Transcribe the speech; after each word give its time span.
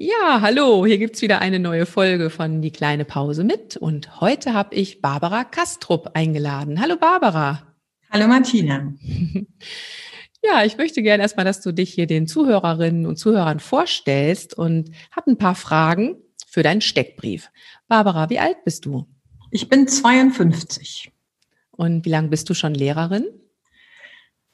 Ja, 0.00 0.42
hallo, 0.42 0.86
hier 0.86 0.96
gibt's 0.96 1.22
wieder 1.22 1.40
eine 1.40 1.58
neue 1.58 1.84
Folge 1.84 2.30
von 2.30 2.62
Die 2.62 2.70
kleine 2.70 3.04
Pause 3.04 3.42
mit 3.42 3.76
und 3.76 4.20
heute 4.20 4.54
habe 4.54 4.76
ich 4.76 5.00
Barbara 5.00 5.42
Kastrup 5.42 6.12
eingeladen. 6.14 6.80
Hallo 6.80 6.94
Barbara. 6.96 7.64
Hallo 8.08 8.28
Martina. 8.28 8.92
Ja, 10.40 10.64
ich 10.64 10.76
möchte 10.76 11.02
gerne 11.02 11.24
erstmal, 11.24 11.44
dass 11.44 11.62
du 11.62 11.72
dich 11.72 11.92
hier 11.92 12.06
den 12.06 12.28
Zuhörerinnen 12.28 13.06
und 13.06 13.16
Zuhörern 13.16 13.58
vorstellst 13.58 14.56
und 14.56 14.92
habe 15.10 15.32
ein 15.32 15.36
paar 15.36 15.56
Fragen 15.56 16.14
für 16.46 16.62
deinen 16.62 16.80
Steckbrief. 16.80 17.50
Barbara, 17.88 18.30
wie 18.30 18.38
alt 18.38 18.62
bist 18.64 18.86
du? 18.86 19.08
Ich 19.50 19.68
bin 19.68 19.88
52. 19.88 21.10
Und 21.72 22.04
wie 22.04 22.10
lange 22.10 22.28
bist 22.28 22.48
du 22.48 22.54
schon 22.54 22.72
Lehrerin? 22.72 23.26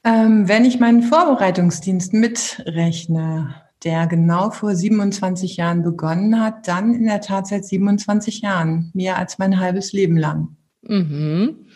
Ähm, 0.05 0.49
wenn 0.49 0.65
ich 0.65 0.81
meinen 0.81 1.03
Vorbereitungsdienst 1.03 2.15
mitrechne, 2.15 3.64
der 3.85 4.07
genau 4.07 4.51
vor 4.51 4.75
27 4.75 5.57
Jahren 5.57 5.83
begonnen 5.83 6.41
hat, 6.41 6.67
dann 6.67 6.95
in 6.95 7.07
der 7.07 7.21
Tat 7.21 7.47
seit 7.47 7.65
27 7.65 8.41
Jahren, 8.41 8.91
mehr 8.95 9.19
als 9.19 9.39
mein 9.39 9.61
halbes 9.61 9.93
Leben 9.93 10.17
lang. 10.17 10.57
Mhm. 10.83 11.67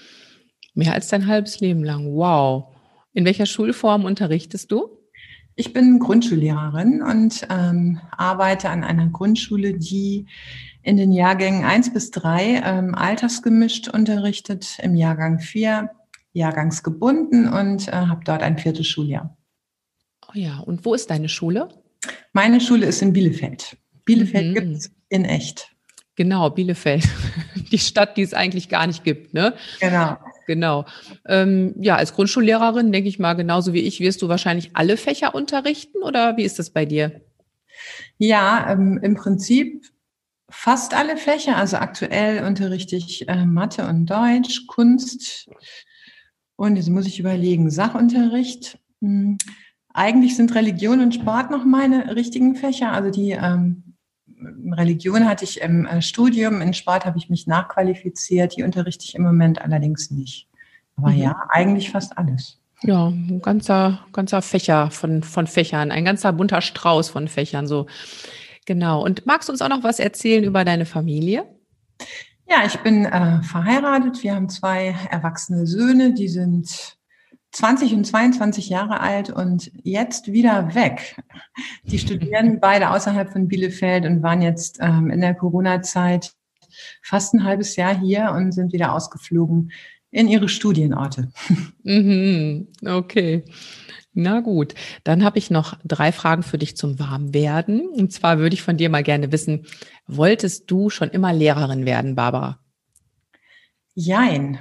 Mehr 0.74 0.94
als 0.94 1.08
dein 1.08 1.26
halbes 1.26 1.60
Leben 1.60 1.84
lang. 1.84 2.14
Wow. 2.14 2.74
In 3.12 3.24
welcher 3.24 3.46
Schulform 3.46 4.04
unterrichtest 4.04 4.70
du? 4.70 4.98
Ich 5.56 5.72
bin 5.72 5.98
Grundschullehrerin 5.98 7.02
und 7.02 7.46
ähm, 7.50 8.00
arbeite 8.16 8.70
an 8.70 8.84
einer 8.84 9.08
Grundschule, 9.08 9.74
die 9.74 10.26
in 10.82 10.96
den 10.96 11.10
Jahrgängen 11.10 11.64
eins 11.64 11.92
bis 11.92 12.12
drei 12.12 12.62
ähm, 12.64 12.94
altersgemischt 12.94 13.88
unterrichtet, 13.88 14.78
im 14.80 14.94
Jahrgang 14.94 15.40
vier 15.40 15.90
jahrgangsgebunden 16.32 17.52
und 17.52 17.88
äh, 17.88 17.92
habe 17.92 18.20
dort 18.24 18.42
ein 18.42 18.58
viertes 18.58 18.86
Schuljahr. 18.86 19.36
Oh 20.28 20.38
ja, 20.38 20.60
und 20.60 20.84
wo 20.84 20.94
ist 20.94 21.10
deine 21.10 21.28
Schule? 21.28 21.68
Meine 22.32 22.60
Schule 22.60 22.86
ist 22.86 23.02
in 23.02 23.12
Bielefeld. 23.12 23.76
Bielefeld 24.04 24.48
mhm. 24.48 24.54
gibt 24.54 24.76
es 24.76 24.90
in 25.08 25.24
echt. 25.24 25.74
Genau, 26.16 26.50
Bielefeld. 26.50 27.04
Die 27.72 27.78
Stadt, 27.78 28.16
die 28.16 28.22
es 28.22 28.34
eigentlich 28.34 28.68
gar 28.68 28.86
nicht 28.86 29.04
gibt, 29.04 29.34
ne? 29.34 29.54
Genau. 29.80 30.16
Genau. 30.46 30.86
Ähm, 31.26 31.74
ja, 31.78 31.96
als 31.96 32.14
Grundschullehrerin, 32.14 32.90
denke 32.90 33.08
ich 33.08 33.18
mal, 33.18 33.34
genauso 33.34 33.74
wie 33.74 33.82
ich, 33.82 34.00
wirst 34.00 34.22
du 34.22 34.28
wahrscheinlich 34.28 34.70
alle 34.74 34.96
Fächer 34.96 35.34
unterrichten 35.34 36.02
oder 36.02 36.38
wie 36.38 36.44
ist 36.44 36.58
das 36.58 36.70
bei 36.70 36.86
dir? 36.86 37.20
Ja, 38.16 38.72
ähm, 38.72 38.98
im 39.02 39.14
Prinzip 39.14 39.84
fast 40.48 40.94
alle 40.94 41.18
Fächer. 41.18 41.56
Also 41.56 41.76
aktuell 41.76 42.44
unterrichte 42.44 42.96
ich 42.96 43.28
äh, 43.28 43.44
Mathe 43.44 43.86
und 43.86 44.06
Deutsch, 44.06 44.66
Kunst 44.66 45.50
und 46.58 46.74
jetzt 46.74 46.88
muss 46.88 47.06
ich 47.06 47.20
überlegen, 47.20 47.70
Sachunterricht. 47.70 48.78
Hm. 49.00 49.38
Eigentlich 49.98 50.36
sind 50.36 50.54
Religion 50.54 51.00
und 51.00 51.12
Sport 51.12 51.50
noch 51.50 51.64
meine 51.64 52.14
richtigen 52.14 52.54
Fächer. 52.54 52.92
Also 52.92 53.10
die 53.10 53.32
ähm, 53.32 53.82
Religion 54.70 55.28
hatte 55.28 55.44
ich 55.44 55.60
im 55.60 55.86
äh, 55.86 56.00
Studium, 56.02 56.60
in 56.60 56.72
Sport 56.72 57.04
habe 57.04 57.18
ich 57.18 57.28
mich 57.28 57.48
nachqualifiziert. 57.48 58.56
Die 58.56 58.62
unterrichte 58.62 59.04
ich 59.04 59.16
im 59.16 59.24
Moment 59.24 59.60
allerdings 59.60 60.12
nicht. 60.12 60.46
Aber 60.96 61.10
mhm. 61.10 61.18
ja, 61.18 61.36
eigentlich 61.48 61.90
fast 61.90 62.16
alles. 62.16 62.60
Ja, 62.82 63.08
ein 63.08 63.40
ganzer, 63.42 64.06
ganzer 64.12 64.40
Fächer 64.40 64.92
von, 64.92 65.24
von 65.24 65.48
Fächern, 65.48 65.90
ein 65.90 66.04
ganzer 66.04 66.32
bunter 66.32 66.60
Strauß 66.60 67.08
von 67.08 67.26
Fächern, 67.26 67.66
so. 67.66 67.86
Genau. 68.66 69.04
Und 69.04 69.26
magst 69.26 69.48
du 69.48 69.52
uns 69.52 69.62
auch 69.62 69.68
noch 69.68 69.82
was 69.82 69.98
erzählen 69.98 70.44
über 70.44 70.64
deine 70.64 70.86
Familie? 70.86 71.44
Ja, 72.48 72.64
ich 72.64 72.78
bin 72.78 73.04
äh, 73.04 73.42
verheiratet. 73.42 74.22
Wir 74.22 74.36
haben 74.36 74.48
zwei 74.48 74.94
erwachsene 75.10 75.66
Söhne, 75.66 76.14
die 76.14 76.28
sind 76.28 76.97
20 77.58 77.94
und 77.94 78.04
22 78.04 78.68
Jahre 78.68 79.00
alt 79.00 79.30
und 79.30 79.72
jetzt 79.82 80.30
wieder 80.30 80.76
weg. 80.76 81.20
Die 81.82 81.98
studieren 81.98 82.60
beide 82.60 82.90
außerhalb 82.90 83.32
von 83.32 83.48
Bielefeld 83.48 84.06
und 84.06 84.22
waren 84.22 84.42
jetzt 84.42 84.78
ähm, 84.80 85.10
in 85.10 85.20
der 85.20 85.34
Corona-Zeit 85.34 86.34
fast 87.02 87.34
ein 87.34 87.42
halbes 87.42 87.74
Jahr 87.74 87.98
hier 87.98 88.30
und 88.30 88.52
sind 88.52 88.72
wieder 88.72 88.92
ausgeflogen 88.92 89.72
in 90.12 90.28
ihre 90.28 90.48
Studienorte. 90.48 91.32
Mhm, 91.82 92.68
okay. 92.86 93.44
Na 94.14 94.38
gut, 94.38 94.74
dann 95.02 95.24
habe 95.24 95.38
ich 95.38 95.50
noch 95.50 95.76
drei 95.84 96.12
Fragen 96.12 96.44
für 96.44 96.58
dich 96.58 96.76
zum 96.76 97.00
Warmwerden. 97.00 97.88
Und 97.88 98.12
zwar 98.12 98.38
würde 98.38 98.54
ich 98.54 98.62
von 98.62 98.76
dir 98.76 98.88
mal 98.88 99.02
gerne 99.02 99.32
wissen, 99.32 99.66
wolltest 100.06 100.70
du 100.70 100.90
schon 100.90 101.08
immer 101.10 101.32
Lehrerin 101.32 101.86
werden, 101.86 102.14
Barbara? 102.14 102.60
Jein. 103.94 104.60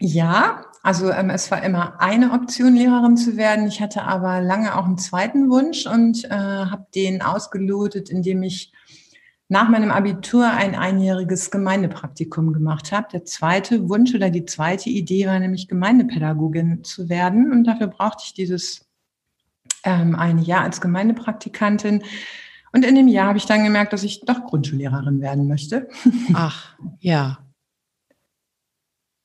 Ja, 0.00 0.64
also 0.84 1.10
ähm, 1.10 1.30
es 1.30 1.50
war 1.50 1.62
immer 1.62 1.98
eine 1.98 2.32
Option, 2.32 2.76
Lehrerin 2.76 3.16
zu 3.16 3.38
werden. 3.38 3.66
Ich 3.66 3.80
hatte 3.80 4.02
aber 4.02 4.42
lange 4.42 4.76
auch 4.76 4.84
einen 4.84 4.98
zweiten 4.98 5.48
Wunsch 5.48 5.86
und 5.86 6.26
äh, 6.26 6.28
habe 6.28 6.86
den 6.94 7.22
ausgelotet, 7.22 8.10
indem 8.10 8.42
ich 8.42 8.70
nach 9.48 9.70
meinem 9.70 9.90
Abitur 9.90 10.46
ein 10.46 10.74
einjähriges 10.74 11.50
Gemeindepraktikum 11.50 12.52
gemacht 12.52 12.92
habe. 12.92 13.08
Der 13.12 13.24
zweite 13.24 13.88
Wunsch 13.88 14.14
oder 14.14 14.28
die 14.28 14.44
zweite 14.44 14.90
Idee 14.90 15.26
war 15.26 15.38
nämlich 15.38 15.68
Gemeindepädagogin 15.68 16.84
zu 16.84 17.08
werden. 17.08 17.50
Und 17.50 17.64
dafür 17.64 17.86
brauchte 17.86 18.24
ich 18.26 18.34
dieses 18.34 18.86
ähm, 19.84 20.14
eine 20.14 20.42
Jahr 20.42 20.64
als 20.64 20.82
Gemeindepraktikantin. 20.82 22.02
Und 22.72 22.84
in 22.84 22.94
dem 22.94 23.08
Jahr 23.08 23.28
habe 23.28 23.38
ich 23.38 23.46
dann 23.46 23.64
gemerkt, 23.64 23.94
dass 23.94 24.02
ich 24.02 24.20
doch 24.20 24.44
Grundschullehrerin 24.44 25.22
werden 25.22 25.48
möchte. 25.48 25.88
Ach, 26.34 26.76
ja. 27.00 27.38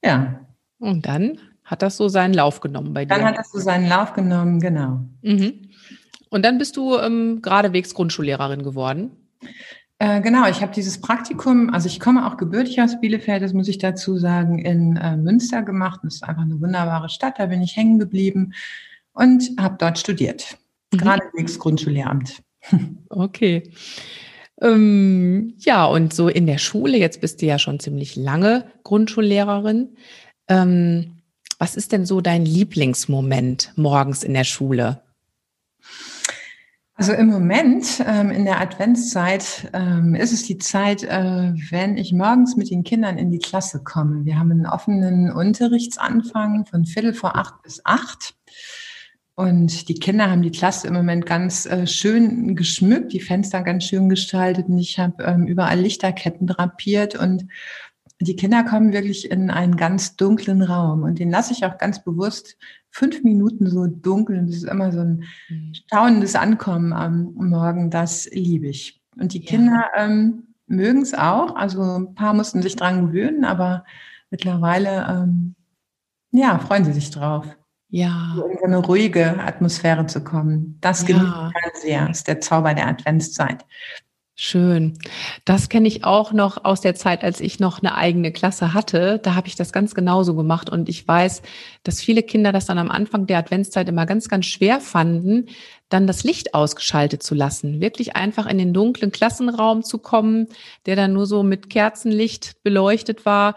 Ja. 0.01 0.45
Und 0.77 1.05
dann 1.05 1.37
hat 1.69 1.83
das 1.83 1.97
so 1.97 2.07
seinen 2.07 2.33
Lauf 2.33 2.61
genommen 2.61 2.93
bei 2.95 3.05
dir? 3.05 3.15
Dann 3.15 3.25
hat 3.25 3.37
das 3.37 3.51
so 3.51 3.59
seinen 3.59 3.87
Lauf 3.87 4.13
genommen, 4.13 4.59
genau. 4.59 5.01
Mhm. 5.21 5.69
Und 6.29 6.43
dann 6.43 6.57
bist 6.57 6.75
du 6.77 6.97
ähm, 6.97 7.43
geradewegs 7.43 7.93
Grundschullehrerin 7.93 8.63
geworden? 8.63 9.11
Äh, 9.99 10.21
genau, 10.21 10.47
ich 10.49 10.63
habe 10.63 10.73
dieses 10.73 10.99
Praktikum, 10.99 11.71
also 11.71 11.87
ich 11.87 11.99
komme 11.99 12.25
auch 12.25 12.37
gebürtig 12.37 12.81
aus 12.81 12.99
Bielefeld, 12.99 13.43
das 13.43 13.53
muss 13.53 13.67
ich 13.67 13.77
dazu 13.77 14.17
sagen, 14.17 14.57
in 14.57 14.97
äh, 14.97 15.15
Münster 15.15 15.61
gemacht. 15.61 15.99
Das 16.01 16.15
ist 16.15 16.23
einfach 16.23 16.41
eine 16.41 16.59
wunderbare 16.59 17.09
Stadt, 17.09 17.37
da 17.37 17.45
bin 17.45 17.61
ich 17.61 17.75
hängen 17.77 17.99
geblieben 17.99 18.53
und 19.13 19.43
habe 19.59 19.75
dort 19.77 19.99
studiert. 19.99 20.57
Mhm. 20.91 20.97
Geradewegs 20.97 21.59
Grundschullehramt. 21.59 22.41
Okay. 23.11 23.71
Ähm, 24.61 25.53
ja, 25.59 25.85
und 25.85 26.13
so 26.13 26.27
in 26.27 26.45
der 26.45 26.57
Schule, 26.57 26.97
jetzt 26.97 27.21
bist 27.21 27.41
du 27.41 27.45
ja 27.45 27.57
schon 27.57 27.79
ziemlich 27.79 28.15
lange 28.15 28.65
Grundschullehrerin. 28.83 29.95
Ähm, 30.47 31.18
was 31.59 31.75
ist 31.75 31.91
denn 31.91 32.05
so 32.05 32.21
dein 32.21 32.45
Lieblingsmoment 32.45 33.73
morgens 33.75 34.23
in 34.23 34.33
der 34.33 34.45
Schule? 34.45 35.01
Also 36.95 37.13
im 37.13 37.27
Moment 37.27 38.03
ähm, 38.05 38.29
in 38.29 38.43
der 38.43 38.59
Adventszeit 38.59 39.69
ähm, 39.71 40.15
ist 40.15 40.33
es 40.33 40.43
die 40.43 40.57
Zeit, 40.57 41.03
äh, 41.03 41.53
wenn 41.69 41.95
ich 41.97 42.11
morgens 42.11 42.57
mit 42.57 42.69
den 42.69 42.83
Kindern 42.83 43.17
in 43.17 43.31
die 43.31 43.39
Klasse 43.39 43.81
komme. 43.83 44.25
Wir 44.25 44.37
haben 44.37 44.51
einen 44.51 44.65
offenen 44.65 45.31
Unterrichtsanfang 45.31 46.65
von 46.65 46.85
Viertel 46.85 47.13
vor 47.13 47.37
acht 47.37 47.61
bis 47.63 47.81
acht. 47.85 48.35
Und 49.35 49.87
die 49.87 49.93
Kinder 49.93 50.29
haben 50.29 50.41
die 50.41 50.51
Klasse 50.51 50.87
im 50.87 50.93
Moment 50.93 51.25
ganz 51.25 51.65
äh, 51.65 51.87
schön 51.87 52.57
geschmückt, 52.57 53.13
die 53.13 53.21
Fenster 53.21 53.63
ganz 53.63 53.85
schön 53.85 54.09
gestaltet. 54.09 54.67
Und 54.67 54.77
ich 54.77 54.99
habe 54.99 55.23
ähm, 55.23 55.47
überall 55.47 55.79
Lichterketten 55.79 56.47
drapiert 56.47 57.15
und 57.15 57.47
die 58.21 58.35
Kinder 58.35 58.63
kommen 58.63 58.91
wirklich 58.91 59.31
in 59.31 59.49
einen 59.49 59.77
ganz 59.77 60.17
dunklen 60.17 60.61
Raum 60.61 61.03
und 61.03 61.19
den 61.19 61.29
lasse 61.29 61.53
ich 61.53 61.65
auch 61.65 61.77
ganz 61.77 62.03
bewusst 62.03 62.57
fünf 62.91 63.23
Minuten 63.23 63.69
so 63.69 63.87
dunkel. 63.87 64.39
Und 64.39 64.47
das 64.47 64.57
ist 64.57 64.63
immer 64.65 64.91
so 64.91 64.99
ein 64.99 65.23
mhm. 65.49 65.73
staunendes 65.73 66.35
Ankommen 66.35 66.91
am 66.91 67.33
Morgen. 67.35 67.89
Das 67.89 68.29
liebe 68.31 68.67
ich. 68.67 69.01
Und 69.17 69.33
die 69.33 69.41
Kinder 69.41 69.89
ja. 69.95 70.05
ähm, 70.05 70.47
mögen 70.67 71.01
es 71.01 71.13
auch. 71.13 71.55
Also 71.55 71.81
ein 71.81 72.15
paar 72.15 72.33
mussten 72.33 72.61
sich 72.61 72.75
dran 72.75 73.07
gewöhnen, 73.07 73.45
aber 73.45 73.85
mittlerweile 74.31 75.07
ähm, 75.09 75.55
ja, 76.31 76.59
freuen 76.59 76.85
sie 76.85 76.93
sich 76.93 77.09
drauf. 77.11 77.45
Ja. 77.89 78.33
So 78.35 78.45
in 78.45 78.57
so 78.57 78.65
eine 78.65 78.77
ruhige 78.77 79.39
Atmosphäre 79.39 80.05
zu 80.05 80.23
kommen. 80.23 80.77
Das 80.81 81.07
ja. 81.07 81.07
genieße 81.07 81.51
ich 81.73 81.81
sehr. 81.81 82.07
Das 82.07 82.17
ist 82.17 82.27
der 82.27 82.39
Zauber 82.39 82.73
der 82.73 82.87
Adventszeit. 82.87 83.65
Schön. 84.41 84.97
Das 85.43 85.67
kenne 85.67 85.89
ich 85.89 86.05
auch 86.05 86.31
noch 86.31 86.63
aus 86.63 86.79
der 86.79 86.95
Zeit, 86.95 87.25
als 87.25 87.41
ich 87.41 87.59
noch 87.59 87.79
eine 87.79 87.95
eigene 87.95 88.31
Klasse 88.31 88.73
hatte. 88.73 89.19
Da 89.21 89.35
habe 89.35 89.49
ich 89.49 89.57
das 89.57 89.73
ganz 89.73 89.93
genauso 89.93 90.33
gemacht. 90.33 90.69
Und 90.69 90.87
ich 90.87 91.05
weiß, 91.05 91.41
dass 91.83 91.99
viele 91.99 92.23
Kinder 92.23 92.53
das 92.53 92.65
dann 92.65 92.77
am 92.77 92.89
Anfang 92.89 93.27
der 93.27 93.37
Adventszeit 93.37 93.89
immer 93.89 94.05
ganz, 94.05 94.29
ganz 94.29 94.45
schwer 94.45 94.79
fanden, 94.79 95.47
dann 95.89 96.07
das 96.07 96.23
Licht 96.23 96.53
ausgeschaltet 96.53 97.21
zu 97.21 97.35
lassen. 97.35 97.81
Wirklich 97.81 98.15
einfach 98.15 98.45
in 98.45 98.57
den 98.57 98.73
dunklen 98.73 99.11
Klassenraum 99.11 99.83
zu 99.83 99.97
kommen, 99.97 100.47
der 100.85 100.95
dann 100.95 101.11
nur 101.11 101.25
so 101.25 101.43
mit 101.43 101.69
Kerzenlicht 101.69 102.63
beleuchtet 102.63 103.25
war. 103.25 103.55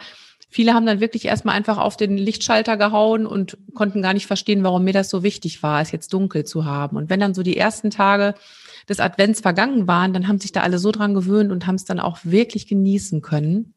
Viele 0.48 0.74
haben 0.74 0.84
dann 0.84 0.98
wirklich 0.98 1.26
erstmal 1.26 1.54
einfach 1.54 1.78
auf 1.78 1.96
den 1.96 2.18
Lichtschalter 2.18 2.76
gehauen 2.76 3.24
und 3.24 3.56
konnten 3.72 4.02
gar 4.02 4.14
nicht 4.14 4.26
verstehen, 4.26 4.64
warum 4.64 4.82
mir 4.82 4.92
das 4.92 5.10
so 5.10 5.22
wichtig 5.22 5.62
war, 5.62 5.80
es 5.80 5.92
jetzt 5.92 6.12
dunkel 6.12 6.42
zu 6.42 6.64
haben. 6.64 6.96
Und 6.96 7.08
wenn 7.08 7.20
dann 7.20 7.34
so 7.34 7.44
die 7.44 7.56
ersten 7.56 7.90
Tage 7.90 8.34
des 8.88 9.00
Advents 9.00 9.40
vergangen 9.40 9.86
waren, 9.86 10.12
dann 10.12 10.28
haben 10.28 10.40
sich 10.40 10.52
da 10.52 10.60
alle 10.60 10.78
so 10.78 10.92
dran 10.92 11.14
gewöhnt 11.14 11.52
und 11.52 11.66
haben 11.66 11.76
es 11.76 11.84
dann 11.84 12.00
auch 12.00 12.18
wirklich 12.24 12.66
genießen 12.66 13.22
können. 13.22 13.74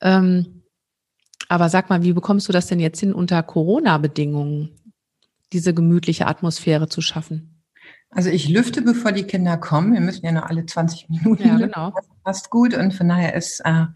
Ähm, 0.00 0.62
aber 1.48 1.68
sag 1.68 1.90
mal, 1.90 2.02
wie 2.02 2.12
bekommst 2.12 2.48
du 2.48 2.52
das 2.52 2.66
denn 2.66 2.80
jetzt 2.80 3.00
hin, 3.00 3.14
unter 3.14 3.42
Corona-Bedingungen 3.42 4.70
diese 5.52 5.72
gemütliche 5.72 6.26
Atmosphäre 6.26 6.88
zu 6.88 7.00
schaffen? 7.00 7.62
Also 8.10 8.30
ich 8.30 8.48
lüfte, 8.48 8.82
bevor 8.82 9.12
die 9.12 9.24
Kinder 9.24 9.56
kommen. 9.56 9.92
Wir 9.92 10.00
müssen 10.00 10.24
ja 10.24 10.32
noch 10.32 10.44
alle 10.44 10.64
20 10.64 11.08
Minuten. 11.08 11.46
Ja, 11.46 11.56
genau. 11.56 11.92
Das 11.94 12.06
passt 12.24 12.50
gut. 12.50 12.74
Und 12.74 12.94
von 12.94 13.08
daher 13.08 13.34
ist 13.34 13.60
äh, 13.64 13.86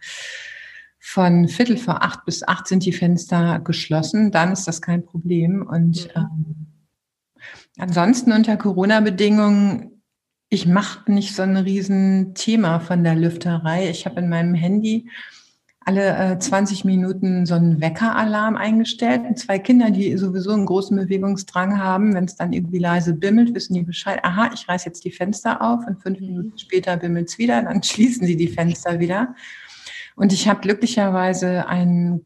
von 0.99 1.49
Viertel 1.49 1.76
vor 1.76 2.03
acht 2.03 2.25
bis 2.25 2.47
acht 2.47 2.69
sind 2.69 2.85
die 2.85 2.93
Fenster 2.93 3.61
geschlossen. 3.61 4.31
Dann 4.31 4.53
ist 4.53 4.69
das 4.69 4.83
kein 4.83 5.05
Problem. 5.05 5.67
Und 5.67 6.09
mhm. 6.15 6.21
ähm, 6.21 6.67
Ansonsten 7.78 8.32
unter 8.32 8.56
Corona-Bedingungen, 8.56 10.02
ich 10.49 10.67
mache 10.67 11.11
nicht 11.11 11.34
so 11.34 11.43
ein 11.43 11.56
Riesenthema 11.56 12.81
von 12.81 13.05
der 13.05 13.14
Lüfterei. 13.14 13.88
Ich 13.88 14.05
habe 14.06 14.20
in 14.20 14.28
meinem 14.28 14.55
Handy 14.55 15.08
alle 15.87 16.34
äh, 16.34 16.38
20 16.38 16.84
Minuten 16.84 17.46
so 17.46 17.55
einen 17.55 17.81
Weckeralarm 17.81 18.56
eingestellt. 18.56 19.22
Und 19.26 19.38
zwei 19.38 19.58
Kinder, 19.58 19.90
die 19.90 20.17
sowieso 20.19 20.52
einen 20.52 20.67
großen 20.67 20.96
Bewegungsdrang 20.96 21.78
haben, 21.78 22.14
wenn 22.14 22.25
es 22.25 22.37
dann 22.37 22.52
irgendwie 22.52 22.78
leise 22.78 23.14
bimmelt, 23.14 23.55
wissen 23.55 23.75
die 23.75 23.82
Bescheid, 23.82 24.20
aha, 24.23 24.50
ich 24.52 24.69
reiße 24.69 24.87
jetzt 24.87 25.05
die 25.05 25.11
Fenster 25.11 25.62
auf 25.62 25.87
und 25.87 26.02
fünf 26.02 26.20
mhm. 26.20 26.26
Minuten 26.26 26.58
später 26.58 26.96
bimmelt 26.96 27.28
es 27.28 27.38
wieder, 27.38 27.62
dann 27.62 27.82
schließen 27.82 28.26
sie 28.26 28.37
die 28.37 28.49
Fenster 28.49 29.00
wieder. 29.00 29.34
Und 30.16 30.32
ich 30.32 30.49
habe 30.49 30.61
glücklicherweise 30.61 31.66
einen 31.66 32.25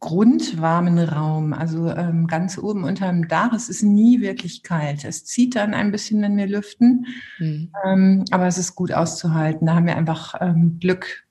grundwarmen 0.00 0.98
Raum, 0.98 1.52
also 1.52 1.90
ähm, 1.90 2.26
ganz 2.28 2.56
oben 2.56 2.84
unterm 2.84 3.26
Dach. 3.26 3.52
Es 3.52 3.68
ist 3.68 3.82
nie 3.82 4.20
wirklich 4.20 4.62
kalt. 4.62 5.04
Es 5.04 5.24
zieht 5.24 5.56
dann 5.56 5.74
ein 5.74 5.90
bisschen, 5.90 6.22
wenn 6.22 6.36
wir 6.36 6.46
lüften, 6.46 7.06
mhm. 7.38 7.72
ähm, 7.84 8.24
aber 8.30 8.46
es 8.46 8.58
ist 8.58 8.76
gut 8.76 8.92
auszuhalten. 8.92 9.66
Da 9.66 9.74
haben 9.74 9.86
wir 9.86 9.96
einfach 9.96 10.34
ähm, 10.40 10.78
Glück 10.80 11.24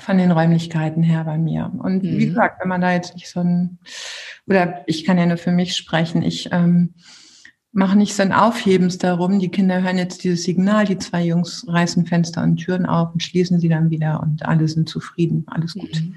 von 0.00 0.18
den 0.18 0.30
Räumlichkeiten 0.30 1.02
her 1.02 1.24
bei 1.24 1.38
mir. 1.38 1.70
Und 1.78 2.02
mhm. 2.02 2.18
wie 2.18 2.26
gesagt, 2.26 2.60
wenn 2.60 2.68
man 2.68 2.80
da 2.80 2.92
jetzt 2.92 3.14
nicht 3.14 3.28
so 3.28 3.40
ein, 3.40 3.78
oder 4.46 4.82
ich 4.86 5.04
kann 5.04 5.18
ja 5.18 5.26
nur 5.26 5.36
für 5.36 5.52
mich 5.52 5.76
sprechen, 5.76 6.22
ich 6.22 6.48
ähm, 6.52 6.94
mache 7.72 7.98
nicht 7.98 8.14
so 8.14 8.22
ein 8.22 8.32
Aufhebens 8.32 8.98
darum. 8.98 9.40
Die 9.40 9.50
Kinder 9.50 9.82
hören 9.82 9.98
jetzt 9.98 10.24
dieses 10.24 10.44
Signal, 10.44 10.86
die 10.86 10.98
zwei 10.98 11.24
Jungs 11.24 11.66
reißen 11.68 12.06
Fenster 12.06 12.42
und 12.42 12.56
Türen 12.56 12.86
auf 12.86 13.12
und 13.12 13.22
schließen 13.22 13.60
sie 13.60 13.68
dann 13.68 13.90
wieder 13.90 14.22
und 14.22 14.46
alle 14.46 14.68
sind 14.68 14.88
zufrieden, 14.88 15.44
alles 15.48 15.74
gut. 15.74 16.00
Mhm. 16.00 16.14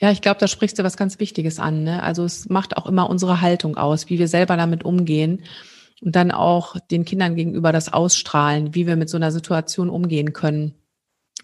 Ja, 0.00 0.10
ich 0.10 0.20
glaube, 0.20 0.40
da 0.40 0.48
sprichst 0.48 0.78
du 0.78 0.84
was 0.84 0.96
ganz 0.96 1.18
Wichtiges 1.20 1.58
an. 1.58 1.84
Ne? 1.84 2.02
Also 2.02 2.24
es 2.24 2.48
macht 2.48 2.76
auch 2.76 2.86
immer 2.86 3.08
unsere 3.08 3.40
Haltung 3.40 3.76
aus, 3.76 4.08
wie 4.10 4.18
wir 4.18 4.28
selber 4.28 4.56
damit 4.56 4.84
umgehen 4.84 5.42
und 6.02 6.16
dann 6.16 6.30
auch 6.30 6.76
den 6.90 7.04
Kindern 7.04 7.36
gegenüber 7.36 7.72
das 7.72 7.92
ausstrahlen, 7.92 8.74
wie 8.74 8.86
wir 8.86 8.96
mit 8.96 9.08
so 9.08 9.16
einer 9.16 9.32
Situation 9.32 9.88
umgehen 9.88 10.32
können. 10.32 10.74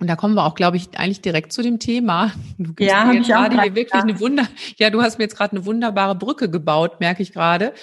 Und 0.01 0.07
da 0.07 0.17
kommen 0.17 0.35
wir 0.35 0.47
auch, 0.47 0.55
glaube 0.55 0.77
ich, 0.77 0.99
eigentlich 0.99 1.21
direkt 1.21 1.53
zu 1.53 1.63
dem 1.63 1.79
Thema. 1.79 2.33
Du 2.59 2.73
gibst 2.73 2.93
ja, 2.93 3.05
mir 3.05 3.17
jetzt 3.17 3.29
gerade 3.29 3.61
hier 3.61 3.75
wirklich 3.75 4.03
eine 4.03 4.19
Wunder, 4.19 4.47
ja, 4.79 4.91
du 4.91 5.03
hast 5.03 5.19
mir 5.19 5.25
jetzt 5.25 5.37
gerade 5.37 5.57
eine 5.57 5.67
wunderbare 5.67 6.15
Brücke 6.15 6.49
gebaut, 6.49 7.01
merke 7.01 7.23
ich 7.23 7.33
gerade. 7.33 7.75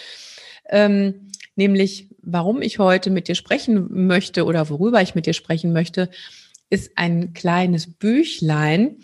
Ähm, 0.69 1.29
nämlich, 1.55 2.09
warum 2.21 2.61
ich 2.61 2.79
heute 2.79 3.09
mit 3.09 3.27
dir 3.27 3.35
sprechen 3.35 4.07
möchte 4.07 4.45
oder 4.45 4.69
worüber 4.69 5.01
ich 5.01 5.15
mit 5.15 5.25
dir 5.25 5.33
sprechen 5.33 5.73
möchte, 5.73 6.09
ist 6.69 6.97
ein 6.97 7.33
kleines 7.33 7.87
Büchlein, 7.87 8.97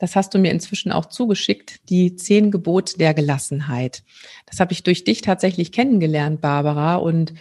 das 0.00 0.16
hast 0.16 0.34
du 0.34 0.38
mir 0.38 0.50
inzwischen 0.50 0.90
auch 0.90 1.06
zugeschickt, 1.06 1.88
die 1.90 2.16
zehn 2.16 2.50
Gebote 2.50 2.96
der 2.96 3.12
Gelassenheit. 3.12 4.02
Das 4.46 4.58
habe 4.58 4.72
ich 4.72 4.82
durch 4.82 5.04
dich 5.04 5.20
tatsächlich 5.20 5.72
kennengelernt, 5.72 6.40
Barbara. 6.40 6.96
Und 6.96 7.34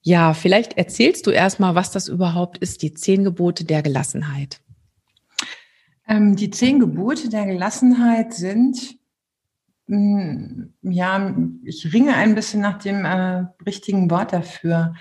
ja, 0.00 0.32
vielleicht 0.32 0.78
erzählst 0.78 1.26
du 1.26 1.30
erstmal, 1.30 1.74
was 1.74 1.90
das 1.90 2.08
überhaupt 2.08 2.58
ist, 2.58 2.80
die 2.80 2.94
zehn 2.94 3.24
Gebote 3.24 3.64
der 3.64 3.82
Gelassenheit. 3.82 4.60
Ähm, 6.08 6.34
die 6.34 6.48
zehn 6.48 6.80
Gebote 6.80 7.28
der 7.28 7.44
Gelassenheit 7.44 8.32
sind, 8.32 8.96
mh, 9.86 9.98
mm, 9.98 10.72
ja, 10.90 11.36
ich 11.62 11.92
ringe 11.92 12.14
ein 12.14 12.34
bisschen 12.34 12.62
nach 12.62 12.78
dem 12.78 13.04
äh, 13.04 13.44
richtigen 13.66 14.10
Wort 14.10 14.32
dafür. 14.32 14.94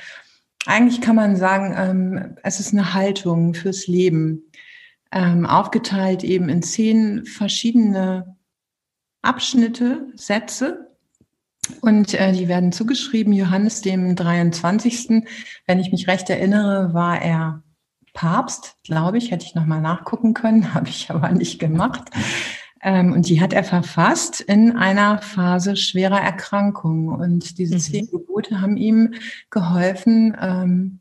Eigentlich 0.66 1.00
kann 1.00 1.16
man 1.16 1.38
sagen, 1.38 1.74
ähm, 1.78 2.36
es 2.44 2.60
ist 2.60 2.74
eine 2.74 2.94
Haltung 2.94 3.54
fürs 3.54 3.88
Leben 3.88 4.47
ähm, 5.12 5.46
aufgeteilt 5.46 6.24
eben 6.24 6.50
in 6.50 6.62
zehn 6.62 7.26
verschiedene 7.26 8.38
Abschnitte, 9.22 10.12
Sätze. 10.16 10.96
Und 11.82 12.14
äh, 12.14 12.32
die 12.32 12.48
werden 12.48 12.72
zugeschrieben 12.72 13.34
Johannes 13.34 13.82
dem 13.82 14.16
23. 14.16 15.26
Wenn 15.66 15.80
ich 15.80 15.92
mich 15.92 16.08
recht 16.08 16.30
erinnere, 16.30 16.94
war 16.94 17.22
er 17.22 17.64
Papst, 18.14 18.78
glaube 18.84 19.20
ich, 19.20 19.30
hätte 19.30 19.46
ich 19.46 19.54
nochmal 19.54 19.82
nachgucken 19.82 20.34
können, 20.34 20.74
habe 20.74 20.90
ich 20.90 21.10
aber 21.12 21.32
nicht 21.32 21.60
gemacht. 21.60 22.10
Ähm, 22.82 23.12
und 23.14 23.28
die 23.28 23.42
hat 23.42 23.54
er 23.54 23.64
verfasst 23.64 24.40
in 24.42 24.76
einer 24.76 25.22
Phase 25.22 25.76
schwerer 25.76 26.22
Erkrankung. 26.22 27.10
Und 27.10 27.58
diese 27.58 27.76
mhm. 27.76 27.80
zehn 27.80 28.08
Gebote 28.08 28.62
haben 28.62 28.78
ihm 28.78 29.14
geholfen, 29.50 30.36
ähm, 30.40 31.00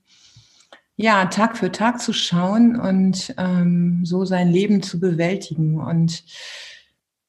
ja, 0.97 1.27
Tag 1.27 1.59
für 1.59 1.71
Tag 1.71 2.01
zu 2.01 2.13
schauen 2.13 2.77
und 2.77 3.35
ähm, 3.37 4.01
so 4.05 4.25
sein 4.25 4.51
Leben 4.51 4.83
zu 4.83 4.99
bewältigen. 4.99 5.79
Und 5.79 6.25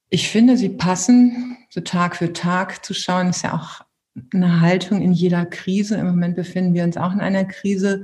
ich 0.09 0.29
finde, 0.29 0.57
sie 0.57 0.69
passen 0.69 1.57
so 1.69 1.81
Tag 1.81 2.15
für 2.15 2.31
Tag 2.31 2.85
zu 2.85 2.93
schauen, 2.93 3.29
ist 3.29 3.43
ja 3.43 3.53
auch 3.53 3.85
eine 4.33 4.61
Haltung 4.61 5.01
in 5.01 5.11
jeder 5.11 5.45
Krise. 5.45 5.95
Im 5.95 6.07
Moment 6.07 6.35
befinden 6.35 6.73
wir 6.73 6.83
uns 6.83 6.97
auch 6.97 7.13
in 7.13 7.19
einer 7.19 7.43
Krise, 7.43 8.03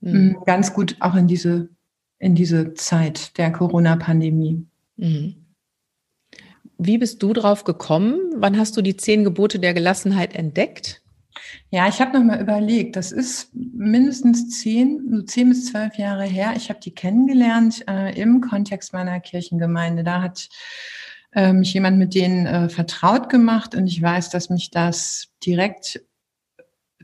mhm. 0.00 0.36
ganz 0.46 0.74
gut 0.74 0.96
auch 0.98 1.14
in 1.14 1.28
diese, 1.28 1.68
in 2.18 2.34
diese 2.34 2.74
Zeit 2.74 3.38
der 3.38 3.52
Corona-Pandemie. 3.52 4.66
Mhm. 4.96 5.36
Wie 6.76 6.98
bist 6.98 7.22
du 7.22 7.32
drauf 7.32 7.62
gekommen? 7.62 8.18
Wann 8.36 8.58
hast 8.58 8.76
du 8.76 8.82
die 8.82 8.96
zehn 8.96 9.22
Gebote 9.22 9.60
der 9.60 9.74
Gelassenheit 9.74 10.34
entdeckt? 10.34 11.03
Ja, 11.70 11.88
ich 11.88 12.00
habe 12.00 12.18
noch 12.18 12.24
mal 12.24 12.40
überlegt. 12.40 12.96
Das 12.96 13.12
ist 13.12 13.50
mindestens 13.54 14.60
zehn, 14.60 15.08
so 15.10 15.22
zehn 15.22 15.48
bis 15.48 15.66
zwölf 15.66 15.96
Jahre 15.96 16.24
her. 16.24 16.54
Ich 16.56 16.68
habe 16.68 16.80
die 16.80 16.94
kennengelernt 16.94 17.84
äh, 17.88 18.18
im 18.20 18.40
Kontext 18.40 18.92
meiner 18.92 19.20
Kirchengemeinde. 19.20 20.04
Da 20.04 20.22
hat 20.22 20.48
äh, 21.32 21.52
mich 21.52 21.74
jemand 21.74 21.98
mit 21.98 22.14
denen 22.14 22.46
äh, 22.46 22.68
vertraut 22.68 23.28
gemacht 23.28 23.74
und 23.74 23.86
ich 23.86 24.00
weiß, 24.00 24.30
dass 24.30 24.50
mich 24.50 24.70
das 24.70 25.28
direkt 25.44 26.00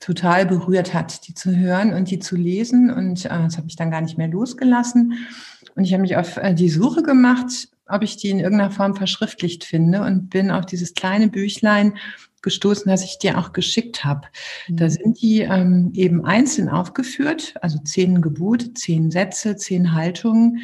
total 0.00 0.46
berührt 0.46 0.94
hat, 0.94 1.28
die 1.28 1.34
zu 1.34 1.54
hören 1.54 1.92
und 1.92 2.10
die 2.10 2.18
zu 2.18 2.36
lesen. 2.36 2.90
Und 2.90 3.26
äh, 3.26 3.28
das 3.28 3.56
habe 3.56 3.68
ich 3.68 3.76
dann 3.76 3.90
gar 3.90 4.00
nicht 4.00 4.18
mehr 4.18 4.28
losgelassen. 4.28 5.26
Und 5.74 5.84
ich 5.84 5.92
habe 5.92 6.02
mich 6.02 6.16
auf 6.16 6.36
äh, 6.36 6.54
die 6.54 6.70
Suche 6.70 7.02
gemacht, 7.02 7.68
ob 7.86 8.02
ich 8.02 8.16
die 8.16 8.30
in 8.30 8.38
irgendeiner 8.38 8.70
Form 8.70 8.94
verschriftlicht 8.94 9.64
finde 9.64 10.02
und 10.02 10.30
bin 10.30 10.50
auf 10.50 10.64
dieses 10.64 10.94
kleine 10.94 11.28
Büchlein 11.28 11.94
gestoßen, 12.42 12.90
das 12.90 13.04
ich 13.04 13.18
dir 13.18 13.38
auch 13.38 13.52
geschickt 13.52 14.04
habe. 14.04 14.28
Mhm. 14.68 14.76
Da 14.76 14.90
sind 14.90 15.20
die 15.20 15.40
ähm, 15.40 15.92
eben 15.94 16.24
einzeln 16.24 16.68
aufgeführt, 16.68 17.54
also 17.60 17.78
zehn 17.78 18.20
Gebote, 18.20 18.74
zehn 18.74 19.10
Sätze, 19.10 19.56
zehn 19.56 19.94
Haltungen. 19.94 20.60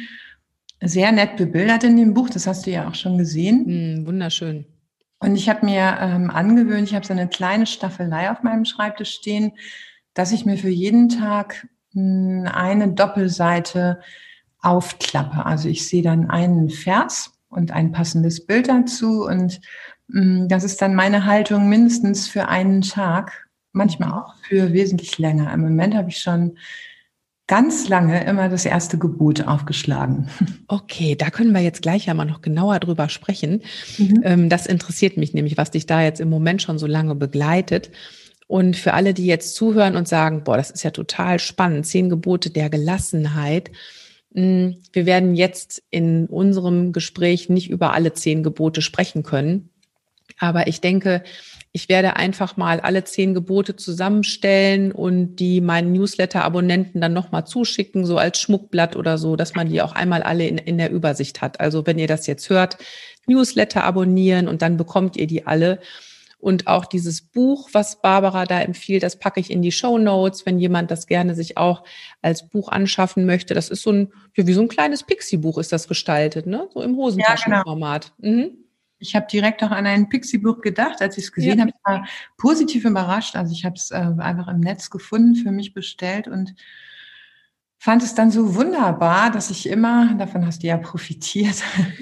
Sehr 0.81 1.11
nett 1.11 1.37
bebildert 1.37 1.83
in 1.83 1.97
dem 1.97 2.13
Buch, 2.13 2.29
das 2.29 2.45
hast 2.45 2.67
du 2.67 2.71
ja 2.71 2.87
auch 2.87 2.95
schon 2.95 3.17
gesehen. 3.17 3.63
Mhm, 3.65 4.07
wunderschön. 4.07 4.65
Und 5.19 5.35
ich 5.35 5.49
habe 5.49 5.65
mir 5.65 5.97
ähm, 5.99 6.29
angewöhnt, 6.29 6.87
ich 6.87 6.95
habe 6.95 7.05
so 7.05 7.13
eine 7.13 7.27
kleine 7.27 7.65
Staffelei 7.65 8.29
auf 8.29 8.43
meinem 8.43 8.65
Schreibtisch 8.65 9.11
stehen, 9.11 9.53
dass 10.13 10.31
ich 10.31 10.45
mir 10.45 10.57
für 10.57 10.69
jeden 10.69 11.09
Tag 11.09 11.67
mh, 11.93 12.45
hm, 12.45 12.51
eine 12.53 12.93
Doppelseite 12.93 13.99
aufklappe. 14.61 15.45
Also 15.45 15.69
ich 15.69 15.87
sehe 15.87 16.03
dann 16.03 16.29
einen 16.29 16.69
Vers 16.69 17.31
und 17.49 17.71
ein 17.71 17.91
passendes 17.91 18.45
Bild 18.45 18.67
dazu 18.67 19.25
und 19.25 19.61
das 20.09 20.63
ist 20.63 20.81
dann 20.81 20.95
meine 20.95 21.25
Haltung 21.25 21.67
mindestens 21.67 22.27
für 22.27 22.47
einen 22.47 22.81
Tag, 22.81 23.47
manchmal 23.73 24.11
auch 24.11 24.35
für 24.47 24.73
wesentlich 24.73 25.17
länger. 25.17 25.53
Im 25.53 25.61
Moment 25.61 25.95
habe 25.95 26.09
ich 26.09 26.19
schon 26.19 26.57
ganz 27.47 27.87
lange 27.87 28.25
immer 28.25 28.49
das 28.49 28.65
erste 28.65 28.97
Gebot 28.97 29.47
aufgeschlagen. 29.47 30.29
Okay, 30.69 31.15
da 31.15 31.29
können 31.29 31.53
wir 31.53 31.61
jetzt 31.61 31.81
gleich 31.81 32.07
ja 32.07 32.13
mal 32.13 32.25
noch 32.25 32.41
genauer 32.41 32.79
drüber 32.81 33.07
sprechen. 33.07 33.61
Mhm. 33.97 34.21
Ähm, 34.25 34.49
das 34.49 34.65
interessiert 34.65 35.15
mich 35.15 35.33
nämlich, 35.33 35.55
was 35.55 35.71
dich 35.71 35.85
da 35.85 36.01
jetzt 36.01 36.19
im 36.19 36.29
Moment 36.29 36.61
schon 36.61 36.77
so 36.77 36.87
lange 36.87 37.15
begleitet. 37.15 37.89
Und 38.47 38.75
für 38.75 38.93
alle, 38.93 39.13
die 39.13 39.25
jetzt 39.25 39.55
zuhören 39.55 39.95
und 39.95 40.09
sagen, 40.09 40.43
boah, 40.43 40.57
das 40.57 40.69
ist 40.69 40.83
ja 40.83 40.91
total 40.91 41.39
spannend, 41.39 41.85
zehn 41.85 42.09
Gebote 42.09 42.49
der 42.49 42.69
Gelassenheit. 42.69 43.71
Hm, 44.33 44.75
wir 44.91 45.05
werden 45.05 45.35
jetzt 45.35 45.81
in 45.89 46.27
unserem 46.27 46.91
Gespräch 46.91 47.47
nicht 47.47 47.69
über 47.69 47.93
alle 47.93 48.11
zehn 48.11 48.43
Gebote 48.43 48.81
sprechen 48.81 49.23
können. 49.23 49.69
Aber 50.39 50.67
ich 50.67 50.81
denke, 50.81 51.23
ich 51.71 51.89
werde 51.89 52.15
einfach 52.15 52.57
mal 52.57 52.79
alle 52.79 53.03
zehn 53.03 53.33
Gebote 53.33 53.75
zusammenstellen 53.75 54.91
und 54.91 55.35
die 55.35 55.61
meinen 55.61 55.91
Newsletter-Abonnenten 55.93 57.01
dann 57.01 57.13
nochmal 57.13 57.45
zuschicken, 57.45 58.05
so 58.05 58.17
als 58.17 58.39
Schmuckblatt 58.39 58.95
oder 58.95 59.17
so, 59.17 59.35
dass 59.35 59.55
man 59.55 59.69
die 59.69 59.81
auch 59.81 59.93
einmal 59.93 60.23
alle 60.23 60.47
in, 60.47 60.57
in 60.57 60.77
der 60.77 60.91
Übersicht 60.91 61.41
hat. 61.41 61.59
Also 61.59 61.85
wenn 61.85 61.99
ihr 61.99 62.07
das 62.07 62.25
jetzt 62.27 62.49
hört, 62.49 62.77
Newsletter 63.27 63.83
abonnieren 63.83 64.47
und 64.47 64.61
dann 64.61 64.77
bekommt 64.77 65.17
ihr 65.17 65.27
die 65.27 65.45
alle. 65.45 65.79
Und 66.39 66.67
auch 66.67 66.85
dieses 66.85 67.21
Buch, 67.21 67.69
was 67.73 68.01
Barbara 68.01 68.45
da 68.45 68.61
empfiehlt, 68.61 69.01
das 69.01 69.17
packe 69.17 69.39
ich 69.39 69.49
in 69.49 69.63
die 69.63 69.71
Show 69.71 69.97
Notes, 69.97 70.45
wenn 70.45 70.59
jemand 70.59 70.91
das 70.91 71.07
gerne 71.07 71.33
sich 71.33 71.57
auch 71.57 71.83
als 72.21 72.47
Buch 72.47 72.69
anschaffen 72.69 73.25
möchte. 73.25 73.55
Das 73.55 73.69
ist 73.69 73.81
so 73.81 73.91
ein, 73.91 74.13
wie 74.35 74.53
so 74.53 74.61
ein 74.61 74.67
kleines 74.67 75.03
Pixie-Buch 75.03 75.57
ist 75.57 75.71
das 75.71 75.87
gestaltet, 75.87 76.45
ne? 76.45 76.69
So 76.73 76.81
im 76.81 76.95
Hosentaschenformat. 76.95 78.05
Ja, 78.05 78.11
genau. 78.21 78.35
mhm. 78.37 78.66
Ich 78.99 79.15
habe 79.15 79.27
direkt 79.31 79.63
auch 79.63 79.71
an 79.71 79.85
ein 79.85 80.09
Pixie-Buch 80.09 80.61
gedacht, 80.61 81.01
als 81.01 81.17
ich 81.17 81.25
es 81.25 81.31
gesehen 81.31 81.59
ja. 81.59 81.65
habe. 81.65 81.71
Ich 81.71 81.85
war 81.85 82.07
positiv 82.37 82.85
überrascht. 82.85 83.35
Also 83.35 83.53
ich 83.53 83.65
habe 83.65 83.75
es 83.75 83.91
äh, 83.91 83.95
einfach 83.95 84.47
im 84.47 84.59
Netz 84.59 84.89
gefunden, 84.89 85.35
für 85.35 85.51
mich 85.51 85.73
bestellt 85.73 86.27
und 86.27 86.55
fand 87.79 88.01
es 88.01 88.15
dann 88.15 88.31
so 88.31 88.55
wunderbar, 88.55 89.31
dass 89.31 89.51
ich 89.51 89.69
immer, 89.69 90.15
davon 90.17 90.45
hast 90.45 90.63
du 90.63 90.67
ja 90.67 90.77
profitiert, 90.77 91.55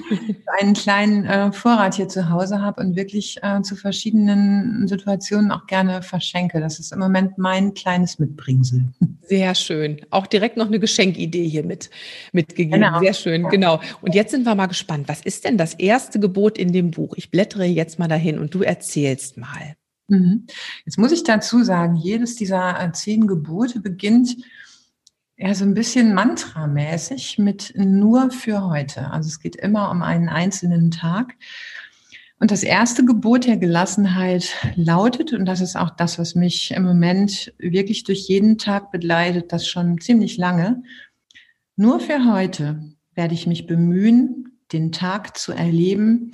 einen 0.60 0.74
kleinen 0.74 1.26
äh, 1.26 1.52
Vorrat 1.52 1.96
hier 1.96 2.08
zu 2.08 2.30
Hause 2.30 2.62
habe 2.62 2.82
und 2.82 2.96
wirklich 2.96 3.38
äh, 3.44 3.62
zu 3.62 3.76
verschiedenen 3.76 4.88
Situationen 4.88 5.52
auch 5.52 5.68
gerne 5.68 6.02
verschenke. 6.02 6.62
Das 6.62 6.80
ist 6.80 6.94
im 6.94 7.00
Moment 7.00 7.38
mein 7.38 7.74
kleines 7.74 8.20
Mitbringsel. 8.20 8.86
Sehr 9.22 9.54
schön. 9.54 10.00
Auch 10.12 10.28
direkt 10.28 10.56
noch 10.56 10.68
eine 10.68 10.80
Geschenkidee 10.80 11.48
hier 11.48 11.66
mit, 11.66 11.90
mitgegeben. 12.32 12.82
Genau. 12.82 13.00
Sehr 13.00 13.14
schön, 13.14 13.44
ja. 13.44 13.50
genau. 13.50 13.82
Und 14.02 14.16
jetzt 14.16 14.32
sind 14.32 14.46
wir 14.46 14.56
mal 14.56 14.68
gespannt. 14.68 15.08
Was 15.08 15.22
ist 15.22 15.44
denn 15.44 15.58
das 15.58 15.74
erste 15.74 16.20
Gebot 16.20 16.58
in 16.58 16.72
dem 16.72 16.92
Buch? 16.92 17.14
Ich 17.18 17.32
blättere 17.32 17.66
jetzt 17.66 18.00
mal 18.00 18.08
dahin 18.08 18.40
und 18.40 18.54
du 18.54 18.62
erzählst 18.62 19.38
mal. 19.38 19.76
Mhm. 20.08 20.46
Jetzt 20.86 20.98
muss 20.98 21.12
ich 21.12 21.24
dazu 21.24 21.64
sagen, 21.64 21.96
jedes 21.96 22.36
dieser 22.36 22.80
äh, 22.80 22.92
zehn 22.94 23.28
Gebote 23.28 23.82
beginnt 23.82 24.38
ja, 25.38 25.54
so 25.54 25.66
ein 25.66 25.74
bisschen 25.74 26.14
mantramäßig 26.14 27.38
mit 27.40 27.74
nur 27.76 28.32
für 28.32 28.66
heute. 28.66 29.12
Also 29.12 29.28
es 29.28 29.40
geht 29.40 29.56
immer 29.56 29.92
um 29.92 30.02
einen 30.02 30.30
einzelnen 30.30 30.92
Tag. 30.92 31.36
Und 32.40 32.52
das 32.52 32.64
erste 32.64 33.06
Gebot 33.06 33.46
der 33.46 33.58
Gelassenheit 33.58 34.56
lautet, 34.76 35.34
und 35.34 35.46
das 35.46 35.62
ist 35.62 35.76
auch 35.76 35.90
das, 35.90 36.20
was 36.20 36.36
mich 36.36 36.72
im 36.72 36.84
Moment 36.84 37.54
wirklich 37.58 38.04
durch 38.04 38.28
jeden 38.28 38.58
Tag 38.58 38.92
begleitet, 38.92 39.52
das 39.52 39.68
schon 39.68 40.00
ziemlich 40.00 40.38
lange, 40.38 40.84
nur 41.78 42.00
für 42.00 42.32
heute 42.32 42.94
werde 43.14 43.34
ich 43.34 43.48
mich 43.48 43.68
bemühen, 43.68 44.60
den 44.72 44.92
Tag 44.92 45.38
zu 45.38 45.52
erleben, 45.52 46.32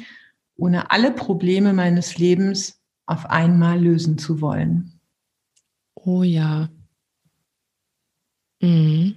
ohne 0.55 0.91
alle 0.91 1.11
Probleme 1.11 1.73
meines 1.73 2.17
Lebens 2.17 2.79
auf 3.05 3.29
einmal 3.29 3.79
lösen 3.79 4.17
zu 4.17 4.41
wollen. 4.41 4.99
Oh 5.95 6.23
ja, 6.23 6.69
Mhm. 8.61 9.15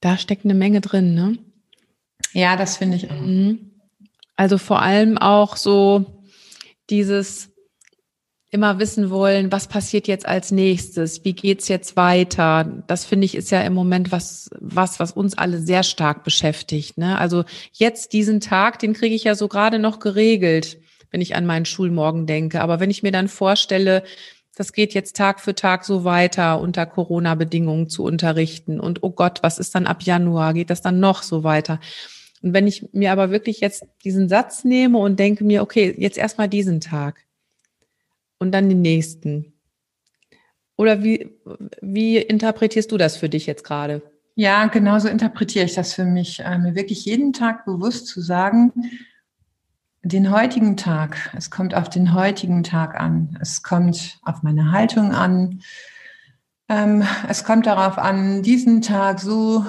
Da 0.00 0.16
steckt 0.16 0.44
eine 0.44 0.54
Menge 0.54 0.80
drin, 0.80 1.14
ne? 1.14 1.38
Ja, 2.32 2.56
das 2.56 2.76
finde 2.76 2.96
ich 2.96 3.10
auch. 3.10 3.20
Mhm. 3.20 3.72
Also 4.36 4.58
vor 4.58 4.80
allem 4.82 5.18
auch 5.18 5.56
so 5.56 6.22
dieses 6.90 7.50
immer 8.50 8.78
wissen 8.78 9.10
wollen, 9.10 9.52
was 9.52 9.68
passiert 9.68 10.08
jetzt 10.08 10.26
als 10.26 10.52
nächstes? 10.52 11.24
Wie 11.24 11.34
geht's 11.34 11.68
jetzt 11.68 11.96
weiter? 11.96 12.82
Das 12.86 13.04
finde 13.04 13.26
ich 13.26 13.34
ist 13.34 13.50
ja 13.50 13.60
im 13.60 13.74
Moment 13.74 14.10
was, 14.10 14.48
was, 14.58 14.98
was 15.00 15.12
uns 15.12 15.36
alle 15.36 15.58
sehr 15.58 15.82
stark 15.82 16.24
beschäftigt. 16.24 16.96
Ne? 16.96 17.18
Also 17.18 17.44
jetzt 17.72 18.12
diesen 18.14 18.40
Tag, 18.40 18.78
den 18.78 18.94
kriege 18.94 19.14
ich 19.14 19.24
ja 19.24 19.34
so 19.34 19.48
gerade 19.48 19.78
noch 19.78 19.98
geregelt, 19.98 20.78
wenn 21.10 21.20
ich 21.20 21.34
an 21.34 21.44
meinen 21.44 21.66
Schulmorgen 21.66 22.26
denke. 22.26 22.62
Aber 22.62 22.80
wenn 22.80 22.90
ich 22.90 23.02
mir 23.02 23.12
dann 23.12 23.28
vorstelle, 23.28 24.02
das 24.58 24.72
geht 24.72 24.92
jetzt 24.92 25.14
Tag 25.14 25.38
für 25.38 25.54
Tag 25.54 25.84
so 25.84 26.02
weiter, 26.02 26.60
unter 26.60 26.84
Corona-Bedingungen 26.84 27.88
zu 27.88 28.02
unterrichten. 28.02 28.80
Und 28.80 29.04
oh 29.04 29.10
Gott, 29.10 29.38
was 29.42 29.60
ist 29.60 29.76
dann 29.76 29.86
ab 29.86 30.02
Januar? 30.02 30.52
Geht 30.52 30.70
das 30.70 30.82
dann 30.82 30.98
noch 30.98 31.22
so 31.22 31.44
weiter? 31.44 31.78
Und 32.42 32.54
wenn 32.54 32.66
ich 32.66 32.92
mir 32.92 33.12
aber 33.12 33.30
wirklich 33.30 33.60
jetzt 33.60 33.86
diesen 34.02 34.28
Satz 34.28 34.64
nehme 34.64 34.98
und 34.98 35.20
denke 35.20 35.44
mir, 35.44 35.62
okay, 35.62 35.94
jetzt 35.96 36.18
erstmal 36.18 36.48
diesen 36.48 36.80
Tag 36.80 37.24
und 38.40 38.50
dann 38.50 38.68
den 38.68 38.82
nächsten. 38.82 39.52
Oder 40.76 41.04
wie, 41.04 41.30
wie 41.80 42.18
interpretierst 42.18 42.90
du 42.90 42.96
das 42.96 43.16
für 43.16 43.28
dich 43.28 43.46
jetzt 43.46 43.62
gerade? 43.62 44.02
Ja, 44.34 44.66
genauso 44.66 45.08
interpretiere 45.08 45.66
ich 45.66 45.74
das 45.74 45.94
für 45.94 46.04
mich. 46.04 46.40
Äh, 46.40 46.58
mir 46.58 46.74
wirklich 46.74 47.04
jeden 47.04 47.32
Tag 47.32 47.64
bewusst 47.64 48.08
zu 48.08 48.20
sagen, 48.20 48.72
den 50.02 50.30
heutigen 50.30 50.76
Tag. 50.76 51.32
Es 51.36 51.50
kommt 51.50 51.74
auf 51.74 51.88
den 51.88 52.14
heutigen 52.14 52.62
Tag 52.62 52.98
an. 52.98 53.36
Es 53.40 53.62
kommt 53.62 54.18
auf 54.22 54.42
meine 54.42 54.72
Haltung 54.72 55.12
an. 55.12 55.60
Ähm, 56.68 57.02
es 57.28 57.44
kommt 57.44 57.66
darauf 57.66 57.98
an, 57.98 58.42
diesen 58.42 58.82
Tag 58.82 59.20
so 59.20 59.64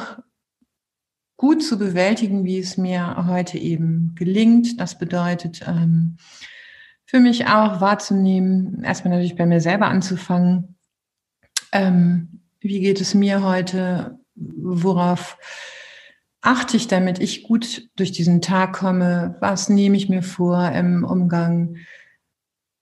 gut 1.37 1.63
zu 1.63 1.79
bewältigen, 1.79 2.43
wie 2.43 2.59
es 2.59 2.77
mir 2.77 3.25
heute 3.27 3.57
eben 3.57 4.13
gelingt. 4.15 4.79
Das 4.79 4.97
bedeutet, 4.97 5.61
ähm, 5.65 6.17
für 7.05 7.19
mich 7.19 7.47
auch 7.47 7.81
wahrzunehmen, 7.81 8.83
erstmal 8.83 9.13
natürlich 9.13 9.37
bei 9.37 9.45
mir 9.45 9.61
selber 9.61 9.87
anzufangen. 9.87 10.75
Ähm, 11.71 12.41
wie 12.59 12.81
geht 12.81 13.01
es 13.01 13.15
mir 13.15 13.41
heute? 13.41 14.19
Worauf 14.35 15.37
achte 16.41 16.77
ich, 16.77 16.87
damit 16.87 17.19
ich 17.19 17.43
gut 17.43 17.89
durch 17.95 18.11
diesen 18.11 18.41
Tag 18.41 18.73
komme? 18.73 19.35
Was 19.39 19.69
nehme 19.69 19.97
ich 19.97 20.09
mir 20.09 20.23
vor 20.23 20.71
im 20.71 21.03
Umgang 21.03 21.77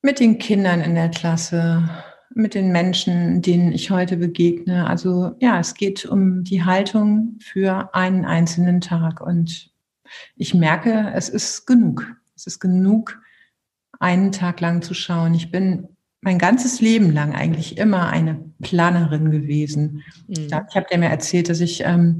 mit 0.02 0.20
den 0.20 0.38
Kindern 0.38 0.82
in 0.82 0.96
der 0.96 1.10
Klasse, 1.10 1.90
mit 2.34 2.54
den 2.54 2.72
Menschen, 2.72 3.42
denen 3.42 3.72
ich 3.72 3.90
heute 3.90 4.18
begegne? 4.18 4.88
Also 4.88 5.36
ja, 5.40 5.60
es 5.60 5.74
geht 5.74 6.06
um 6.06 6.44
die 6.44 6.64
Haltung 6.64 7.38
für 7.42 7.94
einen 7.94 8.26
einzelnen 8.26 8.82
Tag. 8.82 9.22
Und 9.22 9.72
ich 10.36 10.54
merke, 10.54 11.12
es 11.16 11.30
ist 11.30 11.66
genug. 11.66 12.06
Es 12.36 12.46
ist 12.46 12.60
genug, 12.60 13.20
einen 14.00 14.32
Tag 14.32 14.62
lang 14.62 14.84
zu 14.84 14.94
schauen. 14.94 15.34
Ich 15.34 15.50
bin 15.50 15.88
mein 16.22 16.38
ganzes 16.38 16.82
Leben 16.82 17.12
lang 17.12 17.34
eigentlich 17.34 17.78
immer 17.78 18.10
eine 18.10 18.40
Planerin 18.62 19.32
gewesen. 19.32 20.04
Mhm. 20.28 20.48
Ich, 20.48 20.54
habe 20.54 20.88
dir 20.92 20.98
mir 20.98 21.10
erzählt, 21.10 21.50
dass 21.50 21.62
ich 21.62 21.84
ähm, 21.84 22.20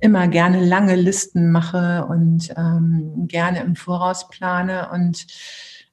immer 0.00 0.28
gerne 0.28 0.64
lange 0.64 0.96
Listen 0.96 1.52
mache 1.52 2.06
und 2.06 2.50
ähm, 2.56 3.26
gerne 3.28 3.60
im 3.60 3.76
Voraus 3.76 4.28
plane. 4.28 4.88
Und 4.92 5.26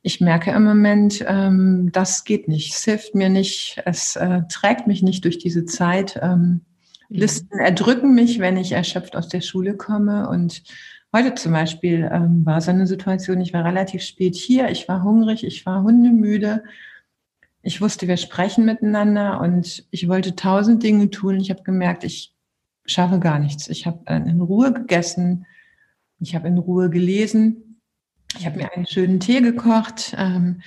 ich 0.02 0.22
merke 0.22 0.52
im 0.52 0.64
Moment, 0.64 1.24
ähm, 1.28 1.92
das 1.92 2.24
geht 2.24 2.48
nicht. 2.48 2.74
Es 2.74 2.84
hilft 2.86 3.16
mir 3.16 3.30
nicht. 3.30 3.82
Es 3.86 4.16
äh, 4.16 4.42
trägt 4.50 4.88
mich 4.88 5.04
nicht 5.04 5.26
durch 5.26 5.38
diese 5.38 5.66
Zeit. 5.66 6.20
Ähm. 6.22 6.62
Listen 7.10 7.60
erdrücken 7.60 8.14
mich, 8.16 8.40
wenn 8.40 8.58
ich 8.58 8.74
erschöpft 8.74 9.16
aus 9.16 9.30
der 9.30 9.42
Schule 9.42 9.76
komme. 9.76 10.30
Und 10.30 10.64
heute 11.14 11.36
zum 11.36 11.54
Beispiel 11.54 12.10
ähm, 12.12 12.46
war 12.46 12.60
so 12.62 12.72
eine 12.72 12.88
Situation, 12.88 13.40
ich 13.40 13.54
war 13.54 13.64
relativ 13.64 14.02
spät 14.02 14.36
hier, 14.36 14.70
ich 14.70 14.88
war 14.88 15.04
hungrig, 15.04 15.46
ich 15.46 15.66
war 15.66 15.84
hundemüde. 15.84 16.64
Ich 17.62 17.82
wusste, 17.82 18.08
wir 18.08 18.18
sprechen 18.18 18.66
miteinander 18.66 19.42
und 19.42 19.86
ich 19.92 20.08
wollte 20.08 20.36
tausend 20.36 20.84
Dinge 20.84 21.10
tun. 21.10 21.38
Ich 21.38 21.50
habe 21.50 21.64
gemerkt, 21.64 22.04
ich 22.04 22.34
schaffe 22.88 23.20
gar 23.20 23.39
nichts. 23.39 23.67
Ich 23.67 23.86
habe 23.86 24.00
äh, 24.06 24.15
in 24.15 24.41
Ruhe 24.41 24.74
gegessen, 24.74 25.46
ich 26.20 26.34
habe 26.36 26.48
in 26.48 26.58
Ruhe 26.58 26.89
gelesen, 26.89 27.82
ich 28.38 28.46
habe 28.46 28.58
mir 28.58 28.74
einen 28.74 28.88
schönen 28.88 29.20
Tee 29.20 29.41
gekocht, 29.41 30.15
ähm, 30.17 30.62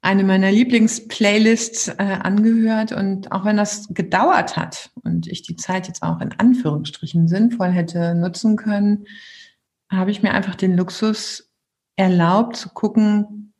eine 0.00 0.24
meiner 0.24 0.52
Lieblingsplaylists 0.52 1.88
äh, 1.88 2.18
angehört. 2.22 2.92
Und 2.92 3.32
auch 3.32 3.44
wenn 3.44 3.56
das 3.56 3.88
gedauert 3.90 4.56
hat 4.56 4.90
und 5.02 5.26
ich 5.26 5.42
die 5.42 5.56
Zeit 5.56 5.88
jetzt 5.88 6.02
auch 6.02 6.20
in 6.20 6.32
Anführungsstrichen 6.32 7.28
sinnvoll 7.28 7.70
hätte 7.70 8.14
nutzen 8.14 8.56
können, 8.56 9.06
habe 9.90 10.10
ich 10.10 10.22
mir 10.22 10.32
einfach 10.32 10.54
den 10.54 10.76
Luxus 10.76 11.52
erlaubt 11.96 12.56
zu 12.56 12.68
gucken, 12.70 13.54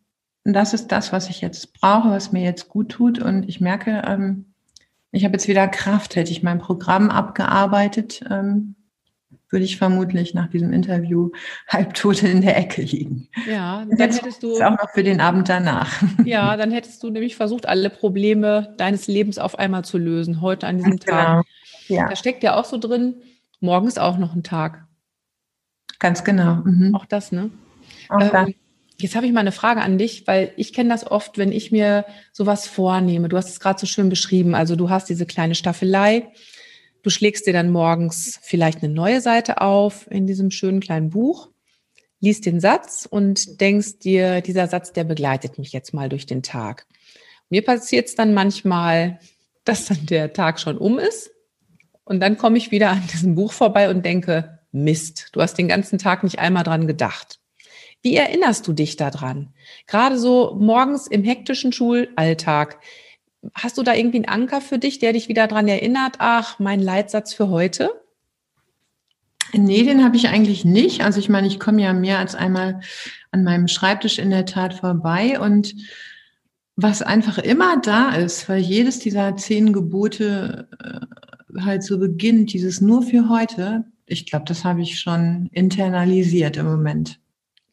das 0.44 0.74
ist 0.74 0.88
das, 0.92 1.12
was 1.12 1.28
ich 1.28 1.40
jetzt 1.40 1.72
brauche, 1.72 2.10
was 2.10 2.30
mir 2.30 2.42
jetzt 2.42 2.68
gut 2.68 2.90
tut. 2.90 3.18
Und 3.18 3.48
ich 3.48 3.60
merke, 3.60 4.02
ähm, 4.06 4.54
ich 5.16 5.24
habe 5.24 5.32
jetzt 5.32 5.48
wieder 5.48 5.66
Kraft. 5.66 6.14
Hätte 6.14 6.30
ich 6.30 6.42
mein 6.42 6.58
Programm 6.58 7.10
abgearbeitet, 7.10 8.22
ähm, 8.30 8.76
würde 9.48 9.64
ich 9.64 9.78
vermutlich 9.78 10.34
nach 10.34 10.48
diesem 10.48 10.72
Interview 10.72 11.30
halbtot 11.68 12.22
in 12.22 12.42
der 12.42 12.56
Ecke 12.56 12.82
liegen. 12.82 13.28
Ja, 13.48 13.84
dann 13.88 13.98
jetzt 13.98 14.20
hättest 14.22 14.42
du 14.42 14.60
auch 14.60 14.70
noch 14.70 14.90
für 14.92 15.02
den 15.02 15.20
Abend 15.20 15.48
danach. 15.48 16.02
Ja, 16.24 16.56
dann 16.56 16.70
hättest 16.70 17.02
du 17.02 17.10
nämlich 17.10 17.36
versucht, 17.36 17.66
alle 17.66 17.88
Probleme 17.88 18.74
deines 18.78 19.06
Lebens 19.06 19.38
auf 19.38 19.58
einmal 19.58 19.84
zu 19.84 19.96
lösen, 19.96 20.40
heute 20.40 20.66
an 20.66 20.78
diesem 20.78 21.00
Tag. 21.00 21.26
Genau. 21.26 22.00
Ja. 22.00 22.08
Da 22.08 22.16
steckt 22.16 22.42
ja 22.42 22.56
auch 22.56 22.64
so 22.64 22.78
drin, 22.78 23.16
morgen 23.60 23.86
ist 23.86 23.98
auch 23.98 24.18
noch 24.18 24.34
ein 24.34 24.42
Tag. 24.42 24.84
Ganz 25.98 26.24
genau. 26.24 26.56
Mhm. 26.56 26.94
Auch 26.94 27.06
das, 27.06 27.32
ne? 27.32 27.50
Auch 28.08 28.20
ähm, 28.34 28.54
Jetzt 28.98 29.14
habe 29.14 29.26
ich 29.26 29.32
mal 29.32 29.40
eine 29.40 29.52
Frage 29.52 29.82
an 29.82 29.98
dich, 29.98 30.26
weil 30.26 30.52
ich 30.56 30.72
kenne 30.72 30.88
das 30.88 31.10
oft, 31.10 31.36
wenn 31.36 31.52
ich 31.52 31.70
mir 31.70 32.06
sowas 32.32 32.66
vornehme. 32.66 33.28
Du 33.28 33.36
hast 33.36 33.50
es 33.50 33.60
gerade 33.60 33.78
so 33.78 33.86
schön 33.86 34.08
beschrieben. 34.08 34.54
Also 34.54 34.74
du 34.74 34.88
hast 34.88 35.08
diese 35.08 35.26
kleine 35.26 35.54
Staffelei. 35.54 36.32
Du 37.02 37.10
schlägst 37.10 37.46
dir 37.46 37.52
dann 37.52 37.70
morgens 37.70 38.40
vielleicht 38.42 38.82
eine 38.82 38.92
neue 38.92 39.20
Seite 39.20 39.60
auf 39.60 40.10
in 40.10 40.26
diesem 40.26 40.50
schönen 40.50 40.80
kleinen 40.80 41.10
Buch, 41.10 41.50
liest 42.20 42.46
den 42.46 42.58
Satz 42.58 43.06
und 43.08 43.60
denkst 43.60 44.00
dir, 44.00 44.40
dieser 44.40 44.66
Satz, 44.66 44.92
der 44.92 45.04
begleitet 45.04 45.56
mich 45.56 45.72
jetzt 45.72 45.94
mal 45.94 46.08
durch 46.08 46.26
den 46.26 46.42
Tag. 46.42 46.86
Mir 47.48 47.62
passiert 47.62 48.08
es 48.08 48.16
dann 48.16 48.34
manchmal, 48.34 49.20
dass 49.64 49.84
dann 49.84 50.06
der 50.06 50.32
Tag 50.32 50.58
schon 50.58 50.78
um 50.78 50.98
ist 50.98 51.30
und 52.02 52.18
dann 52.18 52.38
komme 52.38 52.58
ich 52.58 52.72
wieder 52.72 52.90
an 52.90 53.06
diesem 53.12 53.36
Buch 53.36 53.52
vorbei 53.52 53.88
und 53.88 54.04
denke, 54.04 54.58
Mist, 54.72 55.28
du 55.32 55.40
hast 55.42 55.54
den 55.58 55.68
ganzen 55.68 55.98
Tag 55.98 56.24
nicht 56.24 56.38
einmal 56.40 56.64
dran 56.64 56.86
gedacht. 56.88 57.38
Wie 58.06 58.14
erinnerst 58.14 58.68
du 58.68 58.72
dich 58.72 58.94
daran? 58.94 59.48
Gerade 59.88 60.16
so 60.16 60.56
morgens 60.60 61.08
im 61.08 61.24
hektischen 61.24 61.72
Schulalltag. 61.72 62.78
Hast 63.52 63.78
du 63.78 63.82
da 63.82 63.94
irgendwie 63.94 64.18
einen 64.18 64.28
Anker 64.28 64.60
für 64.60 64.78
dich, 64.78 65.00
der 65.00 65.12
dich 65.12 65.28
wieder 65.28 65.48
daran 65.48 65.66
erinnert, 65.66 66.18
ach, 66.20 66.60
mein 66.60 66.78
Leitsatz 66.78 67.34
für 67.34 67.48
heute? 67.48 67.90
Nee, 69.52 69.82
den 69.82 70.04
habe 70.04 70.14
ich 70.14 70.28
eigentlich 70.28 70.64
nicht. 70.64 71.02
Also 71.02 71.18
ich 71.18 71.28
meine, 71.28 71.48
ich 71.48 71.58
komme 71.58 71.82
ja 71.82 71.92
mehr 71.94 72.20
als 72.20 72.36
einmal 72.36 72.80
an 73.32 73.42
meinem 73.42 73.66
Schreibtisch 73.66 74.20
in 74.20 74.30
der 74.30 74.46
Tat 74.46 74.74
vorbei 74.74 75.40
und 75.40 75.74
was 76.76 77.02
einfach 77.02 77.38
immer 77.38 77.80
da 77.80 78.14
ist, 78.14 78.48
weil 78.48 78.60
jedes 78.60 79.00
dieser 79.00 79.36
zehn 79.36 79.72
Gebote 79.72 80.68
äh, 80.78 81.60
halt 81.60 81.82
so 81.82 81.98
beginnt, 81.98 82.52
dieses 82.52 82.80
nur 82.80 83.02
für 83.02 83.28
heute, 83.28 83.84
ich 84.06 84.26
glaube, 84.26 84.44
das 84.44 84.64
habe 84.64 84.82
ich 84.82 85.00
schon 85.00 85.48
internalisiert 85.50 86.56
im 86.56 86.66
Moment. 86.66 87.18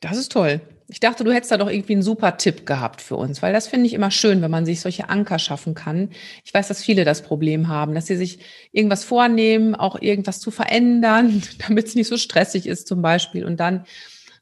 Das 0.03 0.17
ist 0.17 0.33
toll. 0.33 0.60
Ich 0.89 1.00
dachte, 1.00 1.24
du 1.24 1.31
hättest 1.31 1.53
da 1.53 1.57
doch 1.57 1.69
irgendwie 1.69 1.93
einen 1.93 2.01
super 2.03 2.36
Tipp 2.36 2.65
gehabt 2.65 3.01
für 3.01 3.15
uns, 3.15 3.41
weil 3.41 3.53
das 3.53 3.67
finde 3.67 3.88
ich 3.88 3.93
immer 3.93 4.12
schön, 4.12 4.41
wenn 4.41 4.51
man 4.51 4.65
sich 4.65 4.81
solche 4.81 5.07
Anker 5.07 5.39
schaffen 5.39 5.75
kann. 5.75 6.10
Ich 6.43 6.53
weiß, 6.53 6.67
dass 6.67 6.83
viele 6.83 7.05
das 7.05 7.22
Problem 7.22 7.69
haben, 7.69 7.95
dass 7.95 8.07
sie 8.07 8.17
sich 8.17 8.39
irgendwas 8.74 9.05
vornehmen, 9.05 9.75
auch 9.75 10.00
irgendwas 10.01 10.41
zu 10.41 10.51
verändern, 10.51 11.41
damit 11.67 11.88
es 11.88 11.95
nicht 11.95 12.10
so 12.10 12.17
stressig 12.17 12.67
ist 12.67 12.86
zum 12.86 13.01
Beispiel 13.01 13.45
und 13.45 13.62
dann 13.62 13.86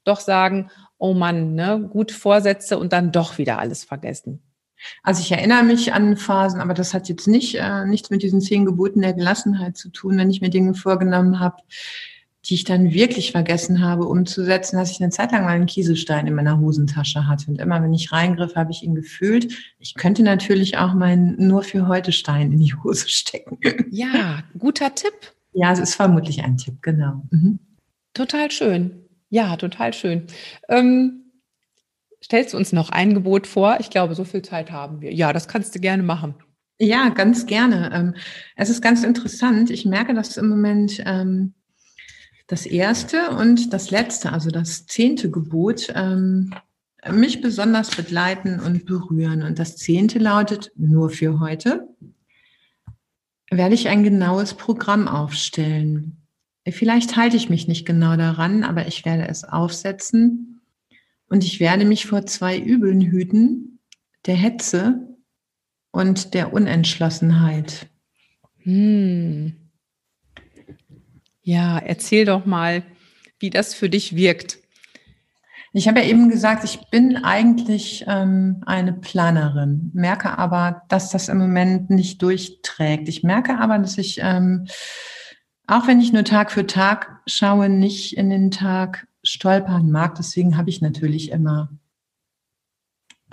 doch 0.03 0.19
sagen, 0.19 0.71
oh 0.97 1.13
Mann, 1.13 1.53
ne, 1.53 1.87
gute 1.91 2.15
Vorsätze 2.15 2.79
und 2.79 2.91
dann 2.91 3.11
doch 3.11 3.37
wieder 3.37 3.59
alles 3.59 3.83
vergessen. 3.83 4.41
Also 5.03 5.21
ich 5.21 5.31
erinnere 5.31 5.61
mich 5.61 5.93
an 5.93 6.17
Phasen, 6.17 6.59
aber 6.59 6.73
das 6.73 6.95
hat 6.95 7.07
jetzt 7.07 7.27
nicht 7.27 7.53
äh, 7.53 7.85
nichts 7.85 8.09
mit 8.09 8.23
diesen 8.23 8.41
zehn 8.41 8.65
Geboten 8.65 9.01
der 9.01 9.13
Gelassenheit 9.13 9.77
zu 9.77 9.89
tun, 9.89 10.17
wenn 10.17 10.31
ich 10.31 10.41
mir 10.41 10.49
Dinge 10.49 10.73
vorgenommen 10.73 11.39
habe, 11.39 11.57
die 12.45 12.55
ich 12.55 12.63
dann 12.63 12.91
wirklich 12.91 13.31
vergessen 13.31 13.81
habe 13.81 14.05
umzusetzen, 14.05 14.77
dass 14.77 14.91
ich 14.91 15.01
eine 15.01 15.11
Zeit 15.11 15.31
lang 15.31 15.43
mal 15.43 15.51
einen 15.51 15.67
Kieselstein 15.67 16.25
in 16.25 16.33
meiner 16.33 16.59
Hosentasche 16.59 17.27
hatte. 17.27 17.51
Und 17.51 17.59
immer 17.59 17.83
wenn 17.83 17.93
ich 17.93 18.11
reingriff, 18.11 18.55
habe 18.55 18.71
ich 18.71 18.81
ihn 18.81 18.95
gefühlt. 18.95 19.53
Ich 19.77 19.93
könnte 19.93 20.23
natürlich 20.23 20.77
auch 20.77 20.93
meinen 20.93 21.35
nur 21.47 21.61
für 21.61 21.87
heute 21.87 22.11
Stein 22.11 22.51
in 22.51 22.59
die 22.59 22.73
Hose 22.83 23.09
stecken. 23.09 23.59
Ja, 23.91 24.43
guter 24.57 24.95
Tipp. 24.95 25.13
Ja, 25.53 25.71
es 25.71 25.79
ist 25.79 25.95
vermutlich 25.95 26.43
ein 26.43 26.57
Tipp, 26.57 26.81
genau. 26.81 27.23
Mhm. 27.29 27.59
Total 28.13 28.49
schön. 28.49 29.05
Ja, 29.29 29.55
total 29.55 29.93
schön. 29.93 30.25
Ähm, 30.67 31.31
stellst 32.23 32.53
du 32.53 32.57
uns 32.57 32.73
noch 32.73 32.89
ein 32.89 33.13
Gebot 33.13 33.47
vor? 33.47 33.77
Ich 33.79 33.89
glaube, 33.89 34.15
so 34.15 34.23
viel 34.23 34.41
Zeit 34.41 34.71
haben 34.71 35.01
wir. 35.01 35.13
Ja, 35.13 35.31
das 35.31 35.47
kannst 35.47 35.75
du 35.75 35.79
gerne 35.79 36.03
machen. 36.03 36.35
Ja, 36.79 37.09
ganz 37.09 37.45
gerne. 37.45 37.91
Ähm, 37.93 38.15
es 38.55 38.69
ist 38.69 38.81
ganz 38.81 39.03
interessant. 39.03 39.69
Ich 39.69 39.85
merke 39.85 40.15
das 40.15 40.37
im 40.37 40.49
Moment 40.49 41.01
ähm, 41.05 41.53
das 42.51 42.65
erste 42.65 43.29
und 43.29 43.71
das 43.71 43.91
letzte, 43.91 44.33
also 44.33 44.49
das 44.49 44.85
zehnte 44.85 45.31
Gebot, 45.31 45.87
ähm, 45.95 46.53
mich 47.09 47.39
besonders 47.39 47.95
begleiten 47.95 48.59
und 48.59 48.85
berühren. 48.85 49.41
Und 49.41 49.57
das 49.57 49.77
zehnte 49.77 50.19
lautet, 50.19 50.69
nur 50.75 51.09
für 51.09 51.39
heute 51.39 51.87
werde 53.49 53.73
ich 53.73 53.87
ein 53.87 54.03
genaues 54.03 54.53
Programm 54.53 55.07
aufstellen. 55.07 56.27
Vielleicht 56.67 57.15
halte 57.15 57.37
ich 57.37 57.49
mich 57.49 57.69
nicht 57.69 57.85
genau 57.85 58.17
daran, 58.17 58.65
aber 58.65 58.85
ich 58.85 59.05
werde 59.05 59.29
es 59.29 59.45
aufsetzen 59.45 60.61
und 61.27 61.45
ich 61.45 61.61
werde 61.61 61.85
mich 61.85 62.05
vor 62.05 62.25
zwei 62.25 62.59
Übeln 62.59 62.99
hüten, 62.99 63.79
der 64.25 64.35
Hetze 64.35 65.07
und 65.91 66.33
der 66.33 66.51
Unentschlossenheit. 66.51 67.87
Hm. 68.57 69.60
Ja, 71.51 71.79
erzähl 71.79 72.23
doch 72.23 72.45
mal, 72.45 72.81
wie 73.39 73.49
das 73.49 73.73
für 73.73 73.89
dich 73.89 74.15
wirkt. 74.15 74.59
Ich 75.73 75.89
habe 75.89 75.99
ja 75.99 76.05
eben 76.05 76.29
gesagt, 76.29 76.63
ich 76.63 76.79
bin 76.91 77.17
eigentlich 77.17 78.05
ähm, 78.07 78.63
eine 78.65 78.93
Planerin, 78.93 79.91
merke 79.93 80.37
aber, 80.37 80.83
dass 80.87 81.09
das 81.09 81.27
im 81.27 81.39
Moment 81.39 81.89
nicht 81.89 82.21
durchträgt. 82.21 83.09
Ich 83.09 83.23
merke 83.23 83.59
aber, 83.59 83.77
dass 83.79 83.97
ich, 83.97 84.21
ähm, 84.23 84.67
auch 85.67 85.87
wenn 85.87 85.99
ich 85.99 86.13
nur 86.13 86.23
Tag 86.23 86.53
für 86.53 86.67
Tag 86.67 87.19
schaue, 87.25 87.67
nicht 87.67 88.15
in 88.15 88.29
den 88.29 88.51
Tag 88.51 89.05
stolpern 89.21 89.91
mag. 89.91 90.15
Deswegen 90.15 90.55
habe 90.55 90.69
ich 90.69 90.79
natürlich 90.79 91.31
immer 91.31 91.67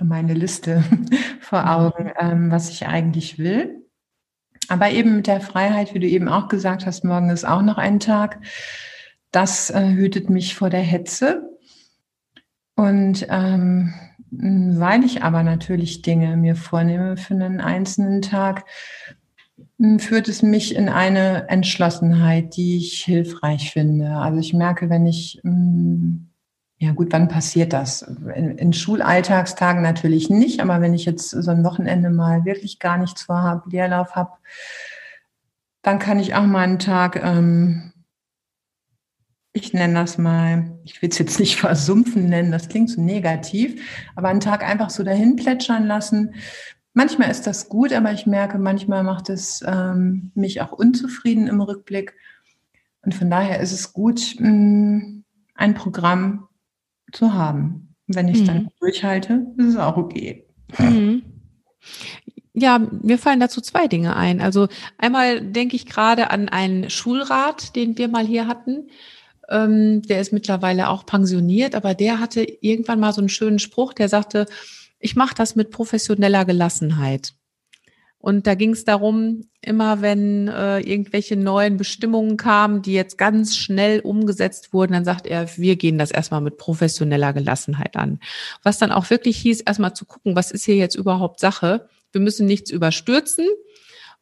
meine 0.03 0.35
Liste 0.35 0.83
vor 1.41 1.63
mhm. 1.63 1.69
Augen, 1.69 2.13
ähm, 2.19 2.51
was 2.51 2.69
ich 2.69 2.85
eigentlich 2.85 3.39
will. 3.39 3.78
Aber 4.69 4.91
eben 4.91 5.17
mit 5.17 5.27
der 5.27 5.41
Freiheit, 5.41 5.95
wie 5.95 5.99
du 5.99 6.07
eben 6.07 6.29
auch 6.29 6.49
gesagt 6.49 6.87
hast, 6.87 7.05
morgen 7.05 7.31
ist 7.31 7.47
auch 7.47 7.63
noch 7.63 7.79
ein 7.79 8.01
Tag. 8.01 8.41
Das 9.31 9.71
äh, 9.71 9.89
hütet 9.89 10.31
mich 10.31 10.55
vor 10.55 10.71
der 10.71 10.81
Hetze. 10.81 11.49
Und 12.75 13.27
ähm, 13.31 13.93
weil 14.31 15.05
ich 15.05 15.23
aber 15.23 15.43
natürlich 15.43 16.03
Dinge 16.03 16.37
mir 16.37 16.55
vornehme 16.55 17.17
für 17.17 17.35
einen 17.35 17.61
einzelnen 17.61 18.23
Tag, 18.23 18.65
führt 19.99 20.29
es 20.29 20.43
mich 20.43 20.75
in 20.75 20.89
eine 20.89 21.49
Entschlossenheit, 21.49 22.57
die 22.57 22.77
ich 22.77 23.05
hilfreich 23.05 23.73
finde. 23.73 24.11
Also 24.11 24.41
ich 24.41 24.53
merke, 24.53 24.91
wenn 24.91 25.07
ich 25.07 25.41
mh, 25.45 26.19
ja 26.81 26.93
gut, 26.93 27.09
wann 27.11 27.29
passiert 27.29 27.73
das? 27.73 28.03
In, 28.03 28.57
in, 28.57 28.73
Schulalltagstagen 28.73 29.83
natürlich 29.83 30.31
nicht, 30.31 30.61
aber 30.61 30.81
wenn 30.81 30.95
ich 30.95 31.05
jetzt 31.05 31.31
so 31.31 31.51
ein 31.51 31.65
Wochenende 31.65 32.09
mal 32.09 32.45
wirklich 32.45 32.79
gar 32.79 32.99
nichts 32.99 33.23
vorhabe, 33.23 33.69
Leerlauf 33.69 34.15
habe, 34.15 34.33
dann 35.83 35.99
kann 35.99 36.21
ich 36.21 36.37
auch 36.37 36.47
mal 36.47 36.63
einen 36.63 36.79
Tag, 36.79 37.21
ähm, 37.23 37.93
ich 39.53 39.73
nenne 39.73 39.95
das 39.95 40.19
mal, 40.19 40.79
ich 40.85 41.03
will 41.03 41.09
es 41.11 41.19
jetzt 41.19 41.41
nicht 41.41 41.57
versumpfen 41.61 42.29
nennen, 42.29 42.53
das 42.53 42.69
klingt 42.69 42.91
so 42.91 43.01
negativ, 43.01 43.83
aber 44.15 44.29
einen 44.29 44.41
Tag 44.41 44.63
einfach 44.63 44.91
so 44.91 45.03
dahin 45.03 45.35
plätschern 45.35 45.85
lassen. 45.85 46.35
Manchmal 46.95 47.31
ist 47.31 47.47
das 47.49 47.69
gut, 47.69 47.93
aber 47.93 48.13
ich 48.13 48.27
merke, 48.27 48.59
manchmal 48.59 49.03
macht 49.03 49.31
es 49.31 49.65
ähm, 49.67 50.31
mich 50.35 50.61
auch 50.61 50.73
unzufrieden 50.73 51.49
im 51.49 51.61
Rückblick. 51.61 52.15
Und 53.03 53.15
von 53.15 53.31
daher 53.31 53.59
ist 53.61 53.73
es 53.73 53.93
gut, 53.93 54.37
mh, 54.39 54.49
mm, 54.49 55.25
ein 55.55 55.75
Programm 55.75 56.48
zu 57.13 57.35
haben. 57.35 57.95
Wenn 58.07 58.29
ich 58.29 58.37
es 58.37 58.43
mhm. 58.43 58.47
dann 58.47 58.69
durchhalte, 58.81 59.47
ist 59.57 59.67
es 59.67 59.77
auch 59.77 59.97
okay. 59.97 60.47
Mhm. 60.79 61.23
Ja, 62.55 62.79
mir 62.79 63.19
fallen 63.19 63.41
dazu 63.41 63.61
zwei 63.61 63.87
Dinge 63.87 64.17
ein. 64.17 64.41
Also 64.41 64.69
einmal 64.97 65.41
denke 65.41 65.77
ich 65.77 65.87
gerade 65.87 66.31
an 66.31 66.49
einen 66.49 66.91
Schulrat, 66.91 67.77
den 67.77 67.99
wir 67.99 68.09
mal 68.09 68.27
hier 68.27 68.47
hatten. 68.47 68.89
Ähm, 69.49 70.03
der 70.03 70.21
ist 70.21 70.33
mittlerweile 70.33 70.89
auch 70.89 71.07
pensioniert, 71.07 71.75
aber 71.75 71.95
der 71.95 72.21
hatte 72.21 72.43
irgendwann 72.43 73.01
mal 73.01 73.13
so 73.13 73.21
einen 73.21 73.29
schönen 73.29 73.59
Spruch, 73.59 73.95
der 73.95 74.09
sagte, 74.09 74.47
ich 74.99 75.15
mache 75.15 75.35
das 75.35 75.55
mit 75.55 75.71
professioneller 75.71 76.45
Gelassenheit. 76.45 77.35
Und 78.21 78.49
da 78.49 78.55
ging 78.55 78.73
es 78.73 78.85
darum, 78.85 79.49
immer 79.61 80.03
wenn 80.03 80.49
äh, 80.49 80.81
irgendwelche 80.81 81.37
neuen 81.37 81.77
Bestimmungen 81.77 82.37
kamen, 82.37 82.83
die 82.83 82.93
jetzt 82.93 83.17
ganz 83.17 83.57
schnell 83.57 84.01
umgesetzt 84.01 84.73
wurden, 84.73 84.93
dann 84.93 85.05
sagt 85.05 85.27
er, 85.27 85.57
wir 85.57 85.77
gehen 85.77 85.99
das 85.99 86.11
erstmal 86.11 86.41
mit 86.41 86.59
professioneller 86.59 87.33
Gelassenheit 87.33 87.97
an. 87.97 88.19
Was 88.65 88.79
dann 88.79 88.91
auch 88.91 89.09
wirklich 89.11 89.39
hieß, 89.39 89.61
erstmal 89.61 89.95
zu 89.95 90.05
gucken, 90.05 90.35
was 90.35 90.51
ist 90.51 90.65
hier 90.65 90.75
jetzt 90.75 90.97
überhaupt 90.97 91.39
Sache? 91.39 91.89
Wir 92.11 92.21
müssen 92.21 92.47
nichts 92.47 92.71
überstürzen 92.71 93.47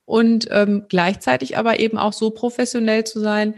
und 0.04 0.46
ähm, 0.50 0.84
gleichzeitig 0.88 1.56
aber 1.56 1.80
eben 1.80 1.96
auch 1.96 2.12
so 2.12 2.30
professionell 2.30 3.04
zu 3.04 3.20
sein, 3.20 3.54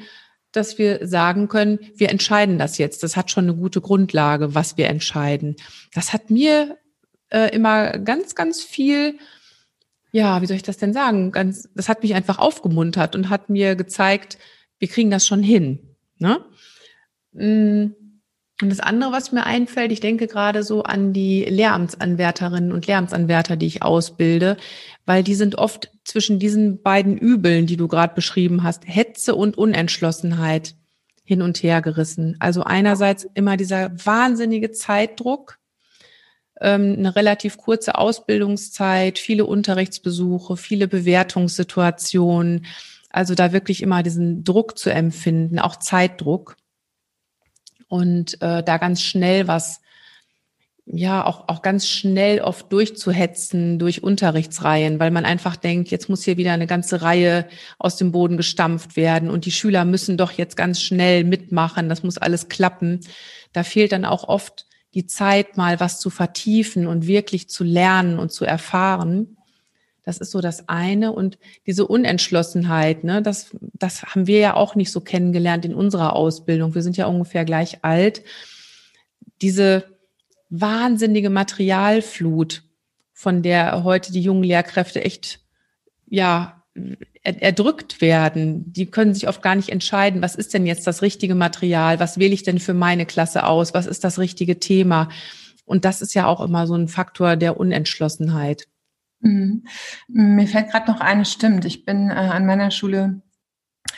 dass 0.53 0.79
wir 0.79 1.07
sagen 1.07 1.49
können, 1.49 1.79
wir 1.95 2.11
entscheiden 2.11 2.59
das 2.59 2.79
jetzt. 2.79 3.03
Das 3.03 3.17
hat 3.17 3.31
schon 3.31 3.45
eine 3.45 3.55
gute 3.55 3.81
Grundlage, 3.81 4.55
was 4.55 4.77
wir 4.77 4.87
entscheiden. 4.87 5.57
Das 5.93 6.13
hat 6.13 6.31
mir 6.31 6.79
äh, 7.31 7.55
immer 7.55 7.99
ganz, 7.99 8.35
ganz 8.35 8.63
viel 8.63 9.19
ja, 10.11 10.41
wie 10.41 10.47
soll 10.47 10.57
ich 10.57 10.63
das 10.63 10.79
denn 10.79 10.93
sagen? 10.93 11.33
Ganz, 11.33 11.69
das 11.75 11.89
hat 11.89 12.03
mich 12.03 12.15
einfach 12.15 12.39
aufgemuntert 12.39 13.15
und 13.15 13.29
hat 13.29 13.51
mir 13.51 13.77
gezeigt, 13.77 14.39
wir 14.79 14.89
kriegen 14.89 15.11
das 15.11 15.27
schon 15.27 15.43
hin. 15.43 15.97
Ne? 16.19 16.45
Mm, 17.33 17.95
und 18.61 18.71
das 18.71 18.81
andere, 18.81 19.13
was 19.13 19.31
mir 19.31 19.47
einfällt, 19.47 19.93
ich 19.93 20.01
denke 20.01 20.27
gerade 20.27 20.65
so 20.65 20.83
an 20.83 21.13
die 21.13 21.45
Lehramtsanwärterinnen 21.45 22.73
und 22.73 22.87
Lehramtsanwärter, 22.87 23.57
die 23.57 23.67
ich 23.67 23.83
ausbilde, 23.83 24.57
weil 25.07 25.23
die 25.23 25.37
sind 25.37 25.57
oft 25.57 25.93
zwischen 26.05 26.41
diesen 26.41 26.83
beiden 26.83 27.17
Übeln, 27.17 27.67
die 27.67 27.77
du 27.77 27.87
gerade 27.87 28.15
beschrieben 28.15 28.65
hast, 28.65 28.83
Hetze 28.87 29.37
und 29.37 29.57
Unentschlossenheit 29.57 30.75
hin 31.23 31.43
und 31.43 31.63
her 31.63 31.83
gerissen. 31.83 32.37
Also 32.41 32.65
einerseits 32.65 33.29
immer 33.35 33.57
dieser 33.57 33.93
wahnsinnige 34.05 34.73
Zeitdruck, 34.73 35.58
ähm, 36.61 36.97
eine 36.99 37.17
relativ 37.17 37.57
kurze 37.57 37.97
Ausbildungszeit, 37.97 39.19
viele 39.19 39.45
Unterrichtsbesuche, 39.45 40.57
viele 40.57 40.89
Bewertungssituationen. 40.89 42.67
Also 43.11 43.35
da 43.35 43.53
wirklich 43.53 43.83
immer 43.83 44.03
diesen 44.03 44.45
Druck 44.45 44.79
zu 44.79 44.91
empfinden, 44.91 45.59
auch 45.59 45.77
Zeitdruck. 45.77 46.57
Und 47.89 48.41
äh, 48.43 48.63
da 48.63 48.77
ganz 48.77 49.03
schnell 49.03 49.49
was 49.49 49.81
ja 50.91 51.25
auch, 51.25 51.49
auch 51.49 51.63
ganz 51.63 51.87
schnell 51.87 52.41
oft 52.41 52.73
durchzuhetzen 52.73 53.79
durch 53.79 54.03
Unterrichtsreihen, 54.03 54.99
weil 54.99 55.11
man 55.11 55.25
einfach 55.25 55.57
denkt, 55.57 55.91
jetzt 55.91 56.09
muss 56.09 56.25
hier 56.25 56.39
wieder 56.39 56.53
eine 56.53 56.67
ganze 56.67 57.03
Reihe 57.03 57.47
aus 57.79 57.97
dem 57.97 58.11
Boden 58.11 58.37
gestampft 58.37 58.97
werden 58.97 59.29
und 59.29 59.45
die 59.45 59.53
Schüler 59.53 59.85
müssen 59.85 60.17
doch 60.17 60.33
jetzt 60.33 60.57
ganz 60.57 60.81
schnell 60.81 61.25
mitmachen, 61.25 61.89
das 61.89 62.03
muss 62.03 62.17
alles 62.17 62.49
klappen. 62.49 63.01
Da 63.53 63.65
fehlt 63.65 63.93
dann 63.93 64.05
auch 64.05 64.25
oft 64.25 64.68
die 64.99 65.07
Zeit, 65.07 65.57
mal 65.57 65.79
was 65.79 66.01
zu 66.01 66.11
vertiefen 66.11 66.89
und 66.89 67.07
wirklich 67.07 67.49
zu 67.49 67.63
lernen 67.63 68.19
und 68.19 68.33
zu 68.33 68.45
erfahren. 68.45 69.37
Das 70.03 70.19
ist 70.19 70.33
so 70.33 70.41
das 70.41 70.69
eine. 70.69 71.13
Und 71.13 71.39
diese 71.67 71.87
Unentschlossenheit, 71.87 73.05
ne, 73.05 73.23
das, 73.23 73.57
das 73.61 74.03
haben 74.03 74.27
wir 74.27 74.41
ja 74.41 74.55
auch 74.55 74.75
nicht 74.75 74.91
so 74.91 75.01
kennengelernt 75.01 75.65
in 75.65 75.75
unserer 75.75 76.17
Ausbildung. 76.17 76.75
Wir 76.75 76.83
sind 76.83 76.97
ja 76.97 77.07
ungefähr 77.07 77.45
gleich 77.45 77.85
alt. 77.85 78.25
Diese, 79.41 79.85
wahnsinnige 80.51 81.31
Materialflut, 81.31 82.63
von 83.13 83.43
der 83.43 83.85
heute 83.85 84.13
die 84.13 84.21
jungen 84.21 84.45
Lehrkräfte 84.45 85.05
echt, 85.05 85.41
ja, 86.07 86.58
erdrückt 87.23 88.01
werden. 88.01 88.73
Die 88.73 88.87
können 88.87 89.15
sich 89.15 89.29
oft 89.29 89.43
gar 89.43 89.55
nicht 89.55 89.71
entscheiden, 89.71 90.23
was 90.23 90.35
ist 90.35 90.55
denn 90.55 90.67
jetzt 90.67 90.87
das 90.87 91.03
richtige 91.03 91.35
Material? 91.35 92.01
Was 92.01 92.19
wähle 92.19 92.35
ich 92.35 92.43
denn 92.43 92.61
für 92.61 92.75
meine 92.75 93.07
Klasse 93.07 93.45
aus? 93.45 93.75
Was 93.75 93.87
ist 93.87 94.05
das 94.05 94.19
richtige 94.19 94.61
Thema? 94.61 95.09
Und 95.65 95.85
das 95.85 96.01
ist 96.01 96.15
ja 96.15 96.27
auch 96.27 96.41
immer 96.41 96.67
so 96.67 96.75
ein 96.75 96.89
Faktor 96.89 97.37
der 97.37 97.59
Unentschlossenheit. 97.59 98.69
Mhm. 99.21 99.65
Mir 100.07 100.47
fällt 100.47 100.71
gerade 100.71 100.91
noch 100.91 101.01
eine, 101.01 101.25
stimmt. 101.25 101.65
Ich 101.65 101.85
bin 101.85 102.11
äh, 102.11 102.15
an 102.15 102.47
meiner 102.47 102.71
Schule 102.71 103.23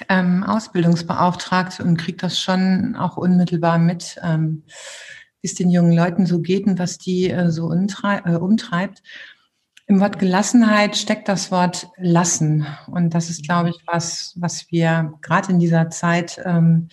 ähm, 0.09 0.43
Ausbildungsbeauftragte 0.43 1.85
und 1.85 1.99
kriege 1.99 2.19
das 2.19 2.41
schon 2.41 2.97
auch 2.97 3.17
unmittelbar 3.17 3.79
mit. 3.79 4.19
Ähm, 4.23 4.65
wie 5.43 5.47
es 5.47 5.55
den 5.55 5.71
jungen 5.71 5.93
Leuten 5.93 6.27
so 6.27 6.41
geht 6.41 6.67
und 6.67 6.79
was 6.79 6.99
die 6.99 7.31
äh, 7.31 7.51
so 7.51 7.73
äh, 7.73 8.37
umtreibt. 8.37 9.03
Im 9.91 9.99
Wort 9.99 10.21
Gelassenheit 10.21 10.97
steckt 10.97 11.27
das 11.27 11.51
Wort 11.51 11.89
lassen. 11.97 12.65
Und 12.87 13.13
das 13.13 13.29
ist, 13.29 13.43
glaube 13.43 13.71
ich, 13.71 13.81
was, 13.89 14.37
was 14.37 14.71
wir 14.71 15.15
gerade 15.21 15.51
in 15.51 15.59
dieser 15.59 15.91
Zeit 15.91 16.41
ähm, 16.45 16.91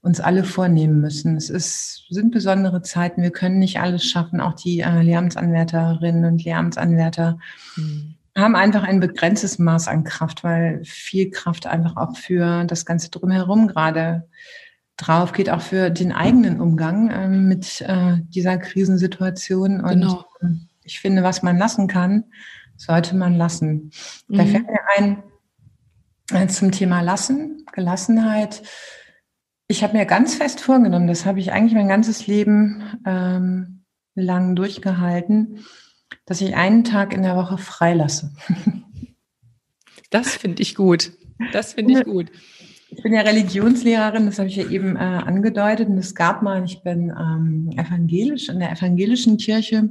uns 0.00 0.18
alle 0.18 0.42
vornehmen 0.42 0.98
müssen. 1.02 1.36
Es 1.36 1.50
ist, 1.50 2.06
sind 2.08 2.30
besondere 2.30 2.80
Zeiten. 2.80 3.20
Wir 3.20 3.32
können 3.32 3.58
nicht 3.58 3.80
alles 3.80 4.06
schaffen. 4.06 4.40
Auch 4.40 4.54
die 4.54 4.80
äh, 4.80 5.02
Lehramtsanwärterinnen 5.02 6.24
und 6.24 6.42
Lehramtsanwärter 6.42 7.36
mhm. 7.76 8.14
haben 8.34 8.56
einfach 8.56 8.84
ein 8.84 9.00
begrenztes 9.00 9.58
Maß 9.58 9.88
an 9.88 10.04
Kraft, 10.04 10.42
weil 10.42 10.82
viel 10.86 11.28
Kraft 11.30 11.66
einfach 11.66 11.98
auch 11.98 12.16
für 12.16 12.64
das 12.64 12.86
Ganze 12.86 13.10
drumherum 13.10 13.68
gerade 13.68 14.26
drauf 14.96 15.34
geht, 15.34 15.50
auch 15.50 15.60
für 15.60 15.90
den 15.90 16.12
eigenen 16.12 16.62
Umgang 16.62 17.10
ähm, 17.12 17.48
mit 17.48 17.82
äh, 17.82 18.20
dieser 18.30 18.56
Krisensituation. 18.56 19.82
Und 19.82 20.00
genau. 20.00 20.24
Ich 20.84 21.00
finde, 21.00 21.22
was 21.22 21.42
man 21.42 21.58
lassen 21.58 21.86
kann, 21.86 22.24
sollte 22.76 23.16
man 23.16 23.36
lassen. 23.36 23.90
Mhm. 24.28 24.36
Da 24.36 24.44
fällt 24.44 24.66
mir 24.66 24.80
ein 24.96 25.22
äh, 26.32 26.46
zum 26.46 26.72
Thema 26.72 27.00
Lassen, 27.00 27.64
Gelassenheit. 27.72 28.62
Ich 29.68 29.82
habe 29.82 29.96
mir 29.96 30.06
ganz 30.06 30.34
fest 30.34 30.60
vorgenommen, 30.60 31.06
das 31.06 31.24
habe 31.24 31.40
ich 31.40 31.52
eigentlich 31.52 31.74
mein 31.74 31.88
ganzes 31.88 32.26
Leben 32.26 32.82
ähm, 33.06 33.84
lang 34.14 34.54
durchgehalten, 34.54 35.60
dass 36.26 36.40
ich 36.40 36.54
einen 36.54 36.84
Tag 36.84 37.14
in 37.14 37.22
der 37.22 37.36
Woche 37.36 37.58
freilasse. 37.58 38.34
Das 40.10 40.36
finde 40.36 40.60
ich 40.60 40.74
gut. 40.74 41.12
Das 41.52 41.72
finde 41.72 42.00
ich 42.00 42.04
gut. 42.04 42.30
Ich 42.90 43.02
bin 43.02 43.14
ja 43.14 43.22
Religionslehrerin, 43.22 44.26
das 44.26 44.38
habe 44.38 44.50
ich 44.50 44.56
ja 44.56 44.68
eben 44.68 44.96
äh, 44.96 44.98
angedeutet. 44.98 45.88
Und 45.88 45.96
es 45.96 46.14
gab 46.14 46.42
mal, 46.42 46.62
ich 46.64 46.82
bin 46.82 47.08
ähm, 47.08 47.70
evangelisch, 47.78 48.50
in 48.50 48.58
der 48.58 48.70
evangelischen 48.72 49.38
Kirche, 49.38 49.88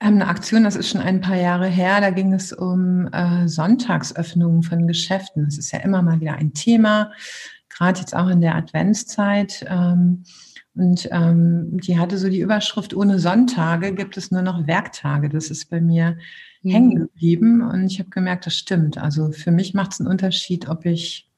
eine 0.00 0.26
Aktion, 0.28 0.64
das 0.64 0.76
ist 0.76 0.88
schon 0.88 1.02
ein 1.02 1.20
paar 1.20 1.36
Jahre 1.36 1.66
her, 1.66 2.00
da 2.00 2.10
ging 2.10 2.32
es 2.32 2.52
um 2.52 3.06
äh, 3.12 3.46
Sonntagsöffnungen 3.46 4.62
von 4.62 4.86
Geschäften. 4.86 5.44
Das 5.44 5.58
ist 5.58 5.72
ja 5.72 5.80
immer 5.80 6.02
mal 6.02 6.20
wieder 6.20 6.34
ein 6.34 6.54
Thema, 6.54 7.12
gerade 7.68 8.00
jetzt 8.00 8.16
auch 8.16 8.28
in 8.28 8.40
der 8.40 8.56
Adventszeit. 8.56 9.64
Ähm, 9.68 10.24
und 10.74 11.06
ähm, 11.12 11.78
die 11.80 11.98
hatte 11.98 12.16
so 12.16 12.30
die 12.30 12.40
Überschrift, 12.40 12.94
ohne 12.94 13.18
Sonntage 13.18 13.92
gibt 13.94 14.16
es 14.16 14.30
nur 14.30 14.40
noch 14.40 14.66
Werktage. 14.66 15.28
Das 15.28 15.50
ist 15.50 15.68
bei 15.68 15.82
mir 15.82 16.16
mhm. 16.62 16.70
hängen 16.70 16.96
geblieben 16.96 17.60
und 17.60 17.84
ich 17.84 17.98
habe 17.98 18.08
gemerkt, 18.08 18.46
das 18.46 18.54
stimmt. 18.54 18.96
Also 18.96 19.32
für 19.32 19.50
mich 19.50 19.74
macht 19.74 19.92
es 19.92 20.00
einen 20.00 20.08
Unterschied, 20.08 20.68
ob 20.70 20.86
ich 20.86 21.28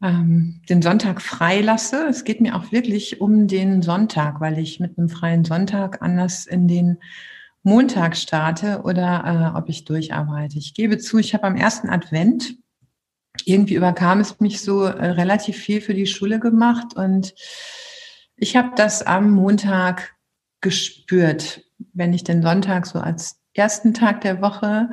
ähm, 0.00 0.62
den 0.70 0.80
Sonntag 0.80 1.20
frei 1.20 1.60
lasse. 1.60 2.06
Es 2.08 2.24
geht 2.24 2.40
mir 2.40 2.56
auch 2.56 2.72
wirklich 2.72 3.20
um 3.20 3.46
den 3.46 3.82
Sonntag, 3.82 4.40
weil 4.40 4.58
ich 4.58 4.80
mit 4.80 4.96
einem 4.96 5.10
freien 5.10 5.44
Sonntag 5.44 6.00
anders 6.00 6.46
in 6.46 6.66
den 6.66 6.98
Montag 7.62 8.16
starte 8.16 8.82
oder 8.82 9.52
äh, 9.54 9.58
ob 9.58 9.68
ich 9.68 9.84
durcharbeite. 9.84 10.58
Ich 10.58 10.74
gebe 10.74 10.98
zu, 10.98 11.18
ich 11.18 11.34
habe 11.34 11.44
am 11.44 11.56
ersten 11.56 11.88
Advent 11.88 12.56
irgendwie 13.44 13.74
überkam 13.74 14.20
es 14.20 14.40
mich 14.40 14.60
so 14.60 14.84
äh, 14.84 15.10
relativ 15.10 15.56
viel 15.56 15.80
für 15.80 15.94
die 15.94 16.06
Schule 16.06 16.40
gemacht 16.40 16.94
und 16.96 17.34
ich 18.36 18.56
habe 18.56 18.70
das 18.76 19.02
am 19.02 19.30
Montag 19.32 20.16
gespürt, 20.60 21.62
wenn 21.92 22.12
ich 22.12 22.24
den 22.24 22.42
Sonntag 22.42 22.86
so 22.86 23.00
als 23.00 23.40
ersten 23.54 23.94
Tag 23.94 24.20
der 24.20 24.40
Woche 24.40 24.88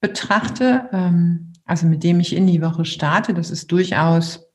betrachte. 0.00 0.88
Ähm, 0.92 1.52
also 1.70 1.86
mit 1.86 2.02
dem 2.02 2.18
ich 2.18 2.34
in 2.34 2.48
die 2.48 2.62
Woche 2.62 2.84
starte. 2.84 3.32
Das 3.32 3.50
ist 3.50 3.70
durchaus, 3.70 4.50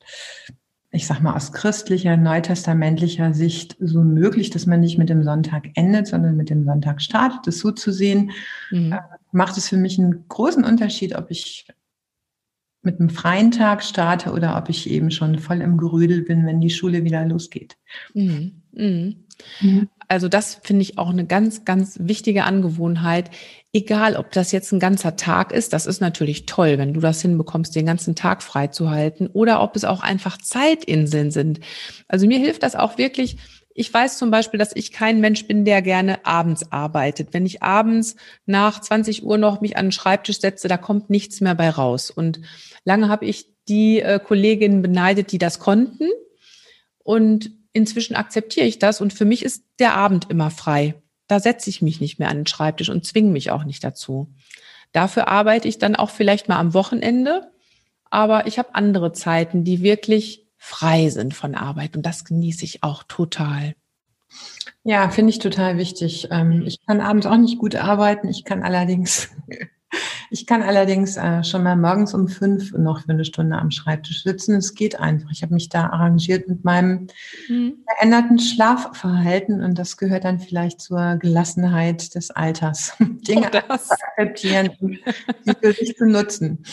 ich 0.95 1.07
sag 1.07 1.21
mal, 1.21 1.35
aus 1.35 1.51
christlicher, 1.51 2.17
neutestamentlicher 2.17 3.33
Sicht 3.33 3.75
so 3.79 4.01
möglich, 4.01 4.49
dass 4.49 4.65
man 4.65 4.79
nicht 4.79 4.97
mit 4.97 5.09
dem 5.09 5.23
Sonntag 5.23 5.67
endet, 5.75 6.07
sondern 6.07 6.37
mit 6.37 6.49
dem 6.49 6.63
Sonntag 6.63 7.01
startet. 7.01 7.41
Das 7.45 7.59
so 7.59 7.71
zu 7.71 7.91
sehen, 7.91 8.31
mhm. 8.71 8.93
Äh, 8.93 8.99
macht 9.31 9.57
es 9.57 9.69
für 9.69 9.77
mich 9.77 9.99
einen 9.99 10.25
großen 10.29 10.63
Unterschied, 10.63 11.15
ob 11.15 11.29
ich 11.29 11.67
mit 12.81 12.99
einem 12.99 13.09
freien 13.09 13.51
Tag 13.51 13.83
starte 13.83 14.31
oder 14.31 14.57
ob 14.57 14.69
ich 14.69 14.89
eben 14.89 15.11
schon 15.11 15.39
voll 15.39 15.61
im 15.61 15.77
Gerüdel 15.77 16.21
bin, 16.21 16.45
wenn 16.45 16.61
die 16.61 16.69
Schule 16.69 17.03
wieder 17.03 17.25
losgeht. 17.25 17.77
Mhm. 18.13 18.61
Mhm. 18.71 19.25
Mhm. 19.61 19.89
Also 20.07 20.29
das 20.29 20.55
finde 20.63 20.83
ich 20.83 20.97
auch 20.97 21.09
eine 21.09 21.25
ganz, 21.25 21.65
ganz 21.65 21.97
wichtige 21.99 22.43
Angewohnheit. 22.43 23.31
Egal, 23.75 24.15
ob 24.15 24.31
das 24.31 24.53
jetzt 24.53 24.71
ein 24.71 24.79
ganzer 24.79 25.17
Tag 25.17 25.51
ist, 25.51 25.73
das 25.73 25.85
ist 25.85 25.99
natürlich 25.99 26.45
toll, 26.45 26.77
wenn 26.77 26.93
du 26.93 27.01
das 27.01 27.21
hinbekommst, 27.21 27.75
den 27.75 27.85
ganzen 27.85 28.15
Tag 28.15 28.41
frei 28.41 28.67
zu 28.67 28.89
halten, 28.89 29.27
oder 29.27 29.61
ob 29.61 29.75
es 29.75 29.83
auch 29.83 30.01
einfach 30.01 30.37
Zeitinseln 30.37 31.29
sind. 31.29 31.59
Also 32.07 32.25
mir 32.25 32.39
hilft 32.39 32.63
das 32.63 32.77
auch 32.77 32.97
wirklich. 32.97 33.35
Ich 33.73 33.93
weiß 33.93 34.17
zum 34.17 34.31
Beispiel, 34.31 34.57
dass 34.59 34.73
ich 34.73 34.93
kein 34.93 35.19
Mensch 35.19 35.45
bin, 35.45 35.65
der 35.65 35.81
gerne 35.81 36.25
abends 36.25 36.71
arbeitet. 36.71 37.33
Wenn 37.33 37.45
ich 37.45 37.63
abends 37.63 38.15
nach 38.45 38.79
20 38.79 39.25
Uhr 39.25 39.37
noch 39.37 39.59
mich 39.59 39.75
an 39.75 39.87
den 39.87 39.91
Schreibtisch 39.91 40.39
setze, 40.39 40.69
da 40.69 40.77
kommt 40.77 41.09
nichts 41.09 41.41
mehr 41.41 41.55
bei 41.55 41.69
raus. 41.69 42.09
Und 42.09 42.39
lange 42.85 43.09
habe 43.09 43.25
ich 43.25 43.51
die 43.67 43.99
äh, 43.99 44.21
Kolleginnen 44.25 44.83
beneidet, 44.83 45.33
die 45.33 45.37
das 45.37 45.59
konnten. 45.59 46.07
Und 47.03 47.51
inzwischen 47.73 48.15
akzeptiere 48.15 48.67
ich 48.67 48.79
das 48.79 49.01
und 49.01 49.11
für 49.11 49.25
mich 49.25 49.43
ist 49.43 49.65
der 49.79 49.95
Abend 49.95 50.29
immer 50.29 50.49
frei. 50.49 50.95
Da 51.27 51.39
setze 51.39 51.69
ich 51.69 51.81
mich 51.81 52.01
nicht 52.01 52.19
mehr 52.19 52.29
an 52.29 52.37
den 52.37 52.47
Schreibtisch 52.47 52.89
und 52.89 53.05
zwinge 53.05 53.31
mich 53.31 53.51
auch 53.51 53.63
nicht 53.63 53.83
dazu. 53.83 54.33
Dafür 54.91 55.27
arbeite 55.27 55.67
ich 55.67 55.77
dann 55.77 55.95
auch 55.95 56.09
vielleicht 56.09 56.47
mal 56.47 56.59
am 56.59 56.73
Wochenende, 56.73 57.51
aber 58.09 58.47
ich 58.47 58.59
habe 58.59 58.75
andere 58.75 59.11
Zeiten, 59.11 59.63
die 59.63 59.81
wirklich 59.81 60.45
frei 60.57 61.09
sind 61.09 61.33
von 61.33 61.55
Arbeit 61.55 61.95
und 61.95 62.05
das 62.05 62.25
genieße 62.25 62.63
ich 62.63 62.83
auch 62.83 63.03
total. 63.03 63.75
Ja, 64.83 65.09
finde 65.09 65.31
ich 65.31 65.39
total 65.39 65.77
wichtig. 65.77 66.27
Ähm, 66.31 66.63
ich 66.65 66.85
kann 66.85 67.01
abends 67.01 67.25
auch 67.25 67.37
nicht 67.37 67.57
gut 67.57 67.75
arbeiten. 67.75 68.29
Ich 68.29 68.43
kann 68.43 68.63
allerdings 68.63 69.29
ich 70.29 70.45
kann 70.45 70.61
allerdings 70.61 71.17
äh, 71.17 71.43
schon 71.43 71.63
mal 71.63 71.75
morgens 71.75 72.13
um 72.13 72.27
fünf 72.27 72.71
noch 72.73 73.01
für 73.01 73.09
eine 73.09 73.25
Stunde 73.25 73.57
am 73.57 73.71
Schreibtisch 73.71 74.23
sitzen. 74.23 74.55
Es 74.55 74.73
geht 74.73 74.99
einfach. 74.99 75.29
Ich 75.31 75.41
habe 75.41 75.53
mich 75.53 75.69
da 75.69 75.87
arrangiert 75.87 76.47
mit 76.47 76.63
meinem 76.63 77.07
mhm. 77.47 77.83
veränderten 77.87 78.39
Schlafverhalten 78.39 79.63
und 79.63 79.77
das 79.77 79.97
gehört 79.97 80.23
dann 80.23 80.39
vielleicht 80.39 80.81
zur 80.81 81.17
Gelassenheit 81.17 82.15
des 82.15 82.31
Alters. 82.31 82.93
Dinge 82.99 83.49
zu 83.51 83.57
akzeptieren 83.69 84.69
und 84.79 84.99
sie 85.43 85.53
für 85.61 85.73
sich 85.73 85.95
zu 85.95 86.05
nutzen. 86.05 86.63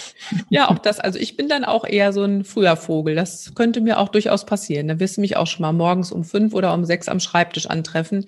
Ja, 0.48 0.68
auch 0.68 0.78
das. 0.78 1.00
Also 1.00 1.18
ich 1.18 1.36
bin 1.36 1.48
dann 1.48 1.64
auch 1.64 1.84
eher 1.84 2.12
so 2.12 2.22
ein 2.24 2.44
früher 2.44 2.76
Vogel. 2.76 3.14
Das 3.14 3.54
könnte 3.54 3.80
mir 3.80 3.98
auch 3.98 4.08
durchaus 4.08 4.46
passieren. 4.46 4.88
Da 4.88 5.00
wirst 5.00 5.16
du 5.16 5.20
mich 5.20 5.36
auch 5.36 5.46
schon 5.46 5.62
mal 5.62 5.72
morgens 5.72 6.12
um 6.12 6.24
fünf 6.24 6.54
oder 6.54 6.74
um 6.74 6.84
sechs 6.84 7.08
am 7.08 7.20
Schreibtisch 7.20 7.66
antreffen. 7.66 8.26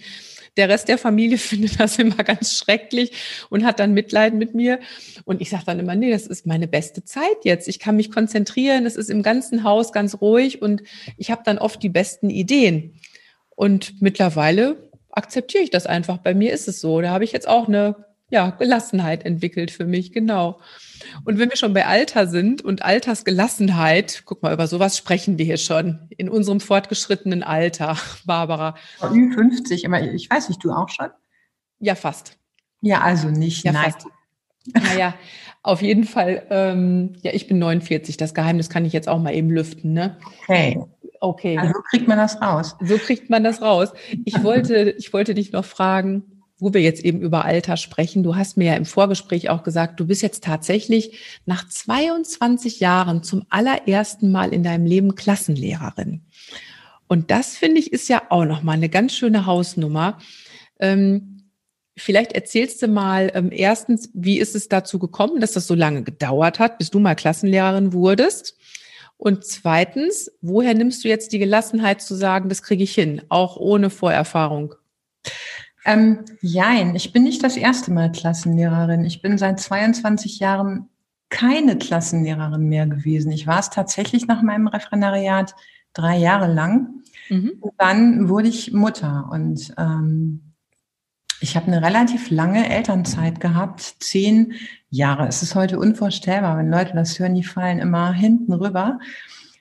Der 0.57 0.69
Rest 0.69 0.89
der 0.89 0.99
Familie 0.99 1.39
findet 1.39 1.81
das 1.81 1.99
immer 1.99 2.23
ganz 2.23 2.57
schrecklich 2.57 3.13
und 3.51 3.65
hat 3.65 3.81
dann 3.81 3.95
Mitleid 3.95 4.35
mit 4.35 4.55
mir. 4.55 4.81
Und 5.25 5.41
ich 5.41 5.51
sage 5.51 5.65
dann 5.67 5.81
immer, 5.81 5.95
nee, 5.95 6.11
das 6.11 6.27
ist 6.27 6.47
meine 6.47 6.69
beste 6.69 7.05
Zeit 7.05 7.45
jetzt. 7.45 7.69
Ich 7.69 7.79
kann 7.79 7.97
mich 7.97 8.11
konzentrieren. 8.11 8.87
Es 8.87 8.97
ist 8.97 9.11
im 9.11 9.23
ganzen 9.23 9.65
Haus 9.65 9.93
ganz 9.93 10.21
ruhig 10.21 10.63
und 10.63 10.83
ich 11.17 11.31
habe 11.31 11.43
dann 11.45 11.59
oft 11.59 11.83
die 11.83 11.89
besten 11.89 12.31
Ideen. 12.31 12.95
Und 13.51 14.03
mittlerweile 14.03 14.91
akzeptiere 15.11 15.63
ich 15.63 15.71
das 15.71 15.87
einfach. 15.87 16.19
Bei 16.19 16.35
mir 16.35 16.53
ist 16.53 16.69
es 16.69 16.81
so. 16.81 17.01
Da 17.01 17.11
habe 17.11 17.25
ich 17.25 17.33
jetzt 17.33 17.49
auch 17.49 17.69
eine 17.69 18.14
ja, 18.31 18.51
Gelassenheit 18.51 19.25
entwickelt 19.25 19.71
für 19.71 19.85
mich, 19.85 20.13
genau. 20.13 20.61
Und 21.25 21.39
wenn 21.39 21.51
wir 21.51 21.57
schon 21.57 21.75
bei 21.75 21.87
Alter 21.87 22.27
sind 22.27 22.63
und 22.63 22.83
Altersgelassenheit, 22.83 24.23
guck 24.25 24.43
mal, 24.43 24.53
über 24.53 24.67
sowas 24.67 24.97
sprechen 24.97 25.39
wir 25.39 25.45
hier 25.45 25.59
schon 25.59 26.09
in 26.17 26.29
unserem 26.29 26.61
fortgeschrittenen 26.61 27.43
Alter, 27.43 27.97
Barbara. 28.25 28.75
Ü50, 29.01 29.87
aber 29.87 30.03
ich 30.03 30.31
weiß 30.31 30.49
nicht, 30.49 30.65
du 30.65 30.73
auch 30.73 30.89
schon? 30.89 31.11
Ja, 31.79 31.95
fast. 31.95 32.39
Ja, 32.81 33.01
also 33.01 33.29
nicht, 33.29 33.65
ja, 33.65 33.73
nein. 33.73 33.93
Fast. 33.93 34.07
Naja, 34.73 35.15
auf 35.63 35.83
jeden 35.83 36.05
Fall, 36.05 36.47
ähm, 36.51 37.15
ja, 37.23 37.33
ich 37.35 37.47
bin 37.47 37.59
49, 37.59 38.17
das 38.17 38.33
Geheimnis 38.33 38.71
kann 38.71 38.87
ich 38.87 38.95
jetzt 38.95 39.09
auch 39.09 39.19
mal 39.19 39.35
eben 39.35 39.51
lüften, 39.51 39.93
ne? 39.93 40.17
Okay. 40.43 40.81
Okay. 41.21 41.57
Also 41.57 41.81
kriegt 41.89 42.07
man 42.07 42.19
das 42.19 42.41
raus. 42.43 42.77
So 42.83 42.99
kriegt 42.99 43.31
man 43.31 43.43
das 43.45 43.63
raus. 43.63 43.95
Ich 44.27 44.43
wollte, 44.43 44.95
ich 44.99 45.13
wollte 45.15 45.35
dich 45.35 45.53
noch 45.53 45.65
fragen, 45.65 46.34
wo 46.59 46.73
wir 46.73 46.81
jetzt 46.81 47.05
eben 47.05 47.21
über 47.21 47.45
Alter 47.45 47.77
sprechen. 47.77 48.23
Du 48.23 48.37
hast 48.37 48.57
mir 48.57 48.67
ja 48.67 48.75
im 48.75 48.87
Vorgespräch 48.87 49.51
auch 49.51 49.63
gesagt, 49.63 49.99
du 49.99 50.07
bist 50.07 50.23
jetzt 50.23 50.45
tatsächlich 50.45 51.19
nach 51.47 51.69
22 51.69 52.81
Jahren 52.81 53.23
zum 53.23 53.45
allerersten 53.49 54.31
Mal 54.31 54.53
in 54.53 54.63
deinem 54.63 54.87
Leben 54.87 55.15
Klassenlehrerin. 55.15 56.23
Und 57.09 57.31
das 57.31 57.57
finde 57.57 57.81
ich 57.81 57.93
ist 57.93 58.09
ja 58.09 58.23
auch 58.31 58.45
noch 58.45 58.63
mal 58.63 58.73
eine 58.73 58.89
ganz 58.89 59.15
schöne 59.15 59.47
Hausnummer. 59.47 60.19
Ähm, 60.79 61.51
vielleicht 61.97 62.33
erzählst 62.33 62.83
du 62.83 62.89
mal 62.89 63.31
ähm, 63.35 63.51
erstens, 63.53 64.11
wie 64.15 64.39
ist 64.39 64.55
es 64.55 64.69
dazu 64.69 64.99
gekommen, 64.99 65.41
dass 65.41 65.53
das 65.53 65.67
so 65.67 65.75
lange 65.75 66.03
gedauert 66.03 66.59
hat, 66.59 66.79
bis 66.79 66.91
du 66.91 66.99
mal 66.99 67.15
Klassenlehrerin 67.15 67.93
wurdest? 67.93 68.57
Und 69.17 69.45
zweitens, 69.45 70.31
woher 70.41 70.75
nimmst 70.75 71.05
du 71.05 71.09
jetzt 71.09 71.33
die 71.33 71.39
Gelassenheit 71.39 72.03
zu 72.03 72.15
sagen, 72.15 72.49
das 72.49 72.63
kriege 72.63 72.83
ich 72.83 72.95
hin, 72.95 73.23
auch 73.29 73.57
ohne 73.57 73.91
Vorerfahrung? 73.91 74.75
Ähm, 75.85 76.21
jein, 76.41 76.95
ich 76.95 77.13
bin 77.13 77.25
nicht 77.25 77.43
das 77.43 77.57
erste 77.57 77.93
Mal 77.93 78.11
Klassenlehrerin. 78.11 79.05
Ich 79.05 79.21
bin 79.21 79.37
seit 79.39 79.61
22 79.61 80.39
Jahren 80.39 80.89
keine 81.29 81.77
Klassenlehrerin 81.77 82.69
mehr 82.69 82.87
gewesen. 82.87 83.33
Ich 83.33 83.47
war 83.47 83.59
es 83.59 83.71
tatsächlich 83.71 84.27
nach 84.27 84.43
meinem 84.43 84.69
Referendariat 84.69 85.55
drei 85.93 86.17
Jahre 86.17 86.53
lang. 86.53 87.03
Mhm. 87.29 87.53
Und 87.61 87.73
dann 87.79 88.29
wurde 88.29 88.49
ich 88.49 88.73
Mutter 88.73 89.29
und 89.31 89.75
ähm, 89.79 90.55
ich 91.41 91.57
habe 91.57 91.67
eine 91.67 91.83
relativ 91.83 92.31
lange 92.31 92.71
Elternzeit 92.71 93.41
gehabt, 93.41 93.97
zehn 94.01 94.55
Jahre. 94.89 95.27
Es 95.27 95.43
ist 95.43 95.55
heute 95.55 95.79
unvorstellbar, 95.79 96.57
wenn 96.57 96.71
Leute 96.71 96.95
das 96.95 97.19
hören, 97.19 97.35
die 97.35 97.45
fallen 97.45 97.81
immer 97.81 98.13
hinten 98.13 98.53
rüber. 98.53 98.99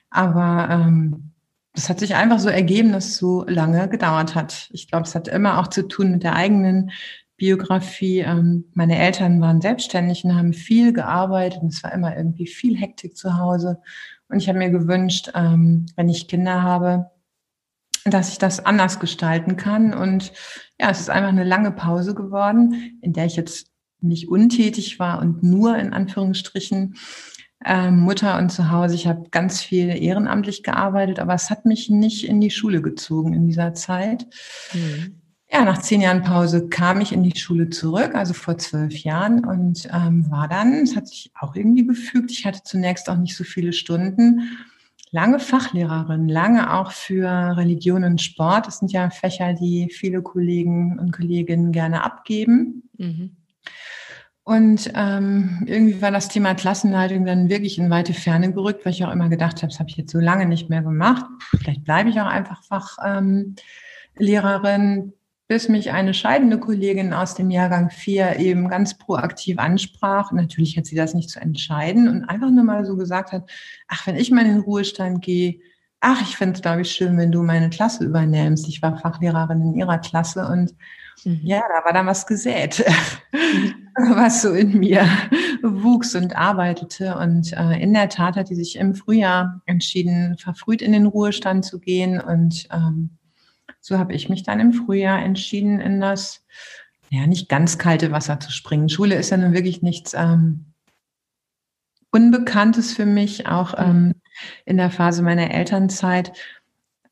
Aber 0.08 0.68
ähm, 0.70 1.33
das 1.74 1.88
hat 1.88 1.98
sich 1.98 2.14
einfach 2.14 2.38
so 2.38 2.48
ergeben, 2.48 2.92
dass 2.92 3.06
es 3.06 3.16
so 3.16 3.44
lange 3.46 3.88
gedauert 3.88 4.34
hat. 4.34 4.68
Ich 4.72 4.88
glaube, 4.88 5.06
es 5.06 5.14
hat 5.14 5.26
immer 5.28 5.58
auch 5.58 5.66
zu 5.66 5.86
tun 5.86 6.12
mit 6.12 6.22
der 6.22 6.36
eigenen 6.36 6.92
Biografie. 7.36 8.20
Ähm, 8.20 8.70
meine 8.74 8.96
Eltern 8.96 9.40
waren 9.40 9.60
selbstständig 9.60 10.24
und 10.24 10.36
haben 10.36 10.52
viel 10.52 10.92
gearbeitet 10.92 11.62
und 11.62 11.72
es 11.72 11.82
war 11.82 11.92
immer 11.92 12.16
irgendwie 12.16 12.46
viel 12.46 12.76
Hektik 12.76 13.16
zu 13.16 13.38
Hause. 13.38 13.80
Und 14.28 14.38
ich 14.38 14.48
habe 14.48 14.58
mir 14.58 14.70
gewünscht, 14.70 15.32
ähm, 15.34 15.86
wenn 15.96 16.08
ich 16.08 16.28
Kinder 16.28 16.62
habe, 16.62 17.10
dass 18.04 18.30
ich 18.30 18.38
das 18.38 18.64
anders 18.64 19.00
gestalten 19.00 19.56
kann. 19.56 19.94
Und 19.94 20.32
ja, 20.80 20.90
es 20.90 21.00
ist 21.00 21.10
einfach 21.10 21.30
eine 21.30 21.44
lange 21.44 21.72
Pause 21.72 22.14
geworden, 22.14 22.98
in 23.02 23.12
der 23.12 23.26
ich 23.26 23.34
jetzt 23.34 23.68
nicht 24.00 24.28
untätig 24.28 25.00
war 25.00 25.20
und 25.20 25.42
nur 25.42 25.76
in 25.76 25.92
Anführungsstrichen 25.92 26.94
ähm, 27.64 28.00
Mutter 28.00 28.38
und 28.38 28.50
zu 28.50 28.70
Hause. 28.70 28.94
Ich 28.94 29.06
habe 29.06 29.28
ganz 29.30 29.62
viel 29.62 29.88
ehrenamtlich 29.88 30.62
gearbeitet, 30.62 31.18
aber 31.18 31.34
es 31.34 31.50
hat 31.50 31.66
mich 31.66 31.90
nicht 31.90 32.28
in 32.28 32.40
die 32.40 32.50
Schule 32.50 32.82
gezogen 32.82 33.32
in 33.34 33.46
dieser 33.46 33.74
Zeit. 33.74 34.26
Mhm. 34.72 35.20
Ja, 35.50 35.64
nach 35.64 35.78
zehn 35.78 36.00
Jahren 36.00 36.22
Pause 36.22 36.68
kam 36.68 37.00
ich 37.00 37.12
in 37.12 37.22
die 37.22 37.38
Schule 37.38 37.70
zurück, 37.70 38.14
also 38.14 38.34
vor 38.34 38.58
zwölf 38.58 38.96
Jahren 39.04 39.44
und 39.44 39.88
ähm, 39.92 40.28
war 40.30 40.48
dann, 40.48 40.82
es 40.82 40.96
hat 40.96 41.06
sich 41.06 41.30
auch 41.38 41.54
irgendwie 41.54 41.86
gefügt, 41.86 42.32
ich 42.32 42.44
hatte 42.44 42.62
zunächst 42.64 43.08
auch 43.08 43.16
nicht 43.16 43.36
so 43.36 43.44
viele 43.44 43.72
Stunden, 43.72 44.48
lange 45.12 45.38
Fachlehrerin, 45.38 46.28
lange 46.28 46.74
auch 46.74 46.90
für 46.90 47.56
Religion 47.56 48.02
und 48.02 48.20
Sport. 48.20 48.66
Das 48.66 48.78
sind 48.80 48.90
ja 48.90 49.10
Fächer, 49.10 49.52
die 49.52 49.90
viele 49.92 50.22
Kollegen 50.22 50.98
und 50.98 51.12
Kolleginnen 51.12 51.70
gerne 51.70 52.02
abgeben. 52.02 52.88
Mhm. 52.98 53.36
Und 54.46 54.92
ähm, 54.94 55.64
irgendwie 55.66 56.02
war 56.02 56.10
das 56.10 56.28
Thema 56.28 56.54
Klassenleitung 56.54 57.24
dann 57.24 57.48
wirklich 57.48 57.78
in 57.78 57.88
weite 57.88 58.12
Ferne 58.12 58.52
gerückt, 58.52 58.84
weil 58.84 58.92
ich 58.92 59.02
auch 59.02 59.10
immer 59.10 59.30
gedacht 59.30 59.62
habe, 59.62 59.68
das 59.68 59.80
habe 59.80 59.88
ich 59.88 59.96
jetzt 59.96 60.12
so 60.12 60.20
lange 60.20 60.44
nicht 60.44 60.68
mehr 60.68 60.82
gemacht. 60.82 61.24
Vielleicht 61.56 61.84
bleibe 61.84 62.10
ich 62.10 62.20
auch 62.20 62.26
einfach 62.26 62.62
Fachlehrerin, 62.64 63.32
ähm, 64.74 65.12
bis 65.48 65.70
mich 65.70 65.92
eine 65.92 66.12
scheidende 66.12 66.58
Kollegin 66.58 67.14
aus 67.14 67.34
dem 67.34 67.50
Jahrgang 67.50 67.88
4 67.88 68.38
eben 68.38 68.68
ganz 68.68 68.98
proaktiv 68.98 69.58
ansprach. 69.58 70.30
Natürlich 70.30 70.76
hat 70.76 70.84
sie 70.84 70.96
das 70.96 71.14
nicht 71.14 71.30
zu 71.30 71.40
entscheiden 71.40 72.06
und 72.08 72.24
einfach 72.24 72.50
nur 72.50 72.64
mal 72.64 72.84
so 72.84 72.96
gesagt 72.96 73.32
hat, 73.32 73.50
ach, 73.88 74.06
wenn 74.06 74.16
ich 74.16 74.30
mal 74.30 74.44
in 74.44 74.52
den 74.52 74.60
Ruhestand 74.60 75.22
gehe, 75.22 75.60
ach, 76.00 76.20
ich 76.20 76.36
fände 76.36 76.56
es, 76.56 76.62
glaube 76.62 76.82
ich, 76.82 76.90
schön, 76.90 77.16
wenn 77.16 77.32
du 77.32 77.42
meine 77.42 77.70
Klasse 77.70 78.04
übernimmst. 78.04 78.68
Ich 78.68 78.82
war 78.82 78.98
Fachlehrerin 78.98 79.62
in 79.62 79.74
ihrer 79.74 79.98
Klasse 79.98 80.46
und 80.46 80.74
mhm. 81.24 81.40
ja, 81.42 81.60
da 81.60 81.84
war 81.84 81.92
dann 81.92 82.06
was 82.06 82.26
gesät. 82.26 82.84
Mhm. 83.32 83.84
was 84.14 84.42
so 84.42 84.52
in 84.52 84.78
mir 84.78 85.06
wuchs 85.62 86.14
und 86.14 86.36
arbeitete. 86.36 87.16
Und 87.16 87.52
äh, 87.52 87.80
in 87.80 87.94
der 87.94 88.08
Tat 88.08 88.36
hat 88.36 88.48
sie 88.48 88.54
sich 88.54 88.76
im 88.76 88.94
Frühjahr 88.94 89.62
entschieden, 89.66 90.36
verfrüht 90.36 90.82
in 90.82 90.92
den 90.92 91.06
Ruhestand 91.06 91.64
zu 91.64 91.78
gehen. 91.78 92.20
Und 92.20 92.68
ähm, 92.72 93.10
so 93.80 93.98
habe 93.98 94.12
ich 94.12 94.28
mich 94.28 94.42
dann 94.42 94.60
im 94.60 94.72
Frühjahr 94.72 95.22
entschieden, 95.22 95.80
in 95.80 96.00
das, 96.00 96.44
ja, 97.10 97.26
nicht 97.26 97.48
ganz 97.48 97.78
kalte 97.78 98.10
Wasser 98.10 98.40
zu 98.40 98.50
springen. 98.50 98.88
Schule 98.88 99.14
ist 99.14 99.30
ja 99.30 99.36
nun 99.36 99.52
wirklich 99.52 99.82
nichts 99.82 100.14
ähm, 100.14 100.66
Unbekanntes 102.10 102.94
für 102.94 103.06
mich, 103.06 103.46
auch 103.46 103.74
ähm, 103.76 104.14
in 104.64 104.76
der 104.76 104.90
Phase 104.90 105.22
meiner 105.22 105.52
Elternzeit 105.52 106.32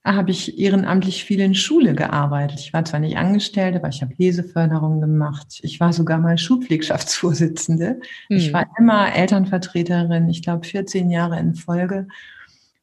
habe 0.04 0.32
ich 0.32 0.58
ehrenamtlich 0.58 1.24
viel 1.24 1.40
in 1.40 1.54
Schule 1.54 1.94
gearbeitet. 1.94 2.58
Ich 2.58 2.72
war 2.72 2.84
zwar 2.84 2.98
nicht 2.98 3.16
angestellt, 3.16 3.76
aber 3.76 3.88
ich 3.88 4.02
habe 4.02 4.14
Leseförderung 4.18 5.00
gemacht. 5.00 5.60
Ich 5.62 5.78
war 5.78 5.92
sogar 5.92 6.18
mal 6.18 6.38
Schulpflegschaftsvorsitzende. 6.38 8.00
Mhm. 8.28 8.36
Ich 8.36 8.46
hm. 8.46 8.52
war 8.52 8.66
immer 8.78 9.14
Elternvertreterin, 9.14 10.28
ich 10.28 10.42
glaube 10.42 10.66
14 10.66 11.08
Jahre 11.08 11.38
in 11.38 11.54
Folge. 11.54 12.08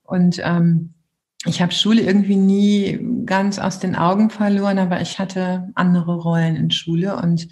Und 0.04 0.40
ähm, 0.44 0.94
ich 1.46 1.62
habe 1.62 1.74
Schule 1.74 2.02
irgendwie 2.02 2.38
nie 2.38 3.00
ganz 3.26 3.60
aus 3.60 3.80
den 3.80 3.96
Augen 3.96 4.30
verloren, 4.30 4.80
aber 4.80 5.02
ich 5.02 5.20
hatte 5.20 5.70
andere 5.76 6.16
Rollen 6.16 6.56
in 6.56 6.72
Schule. 6.72 7.18
Und 7.18 7.50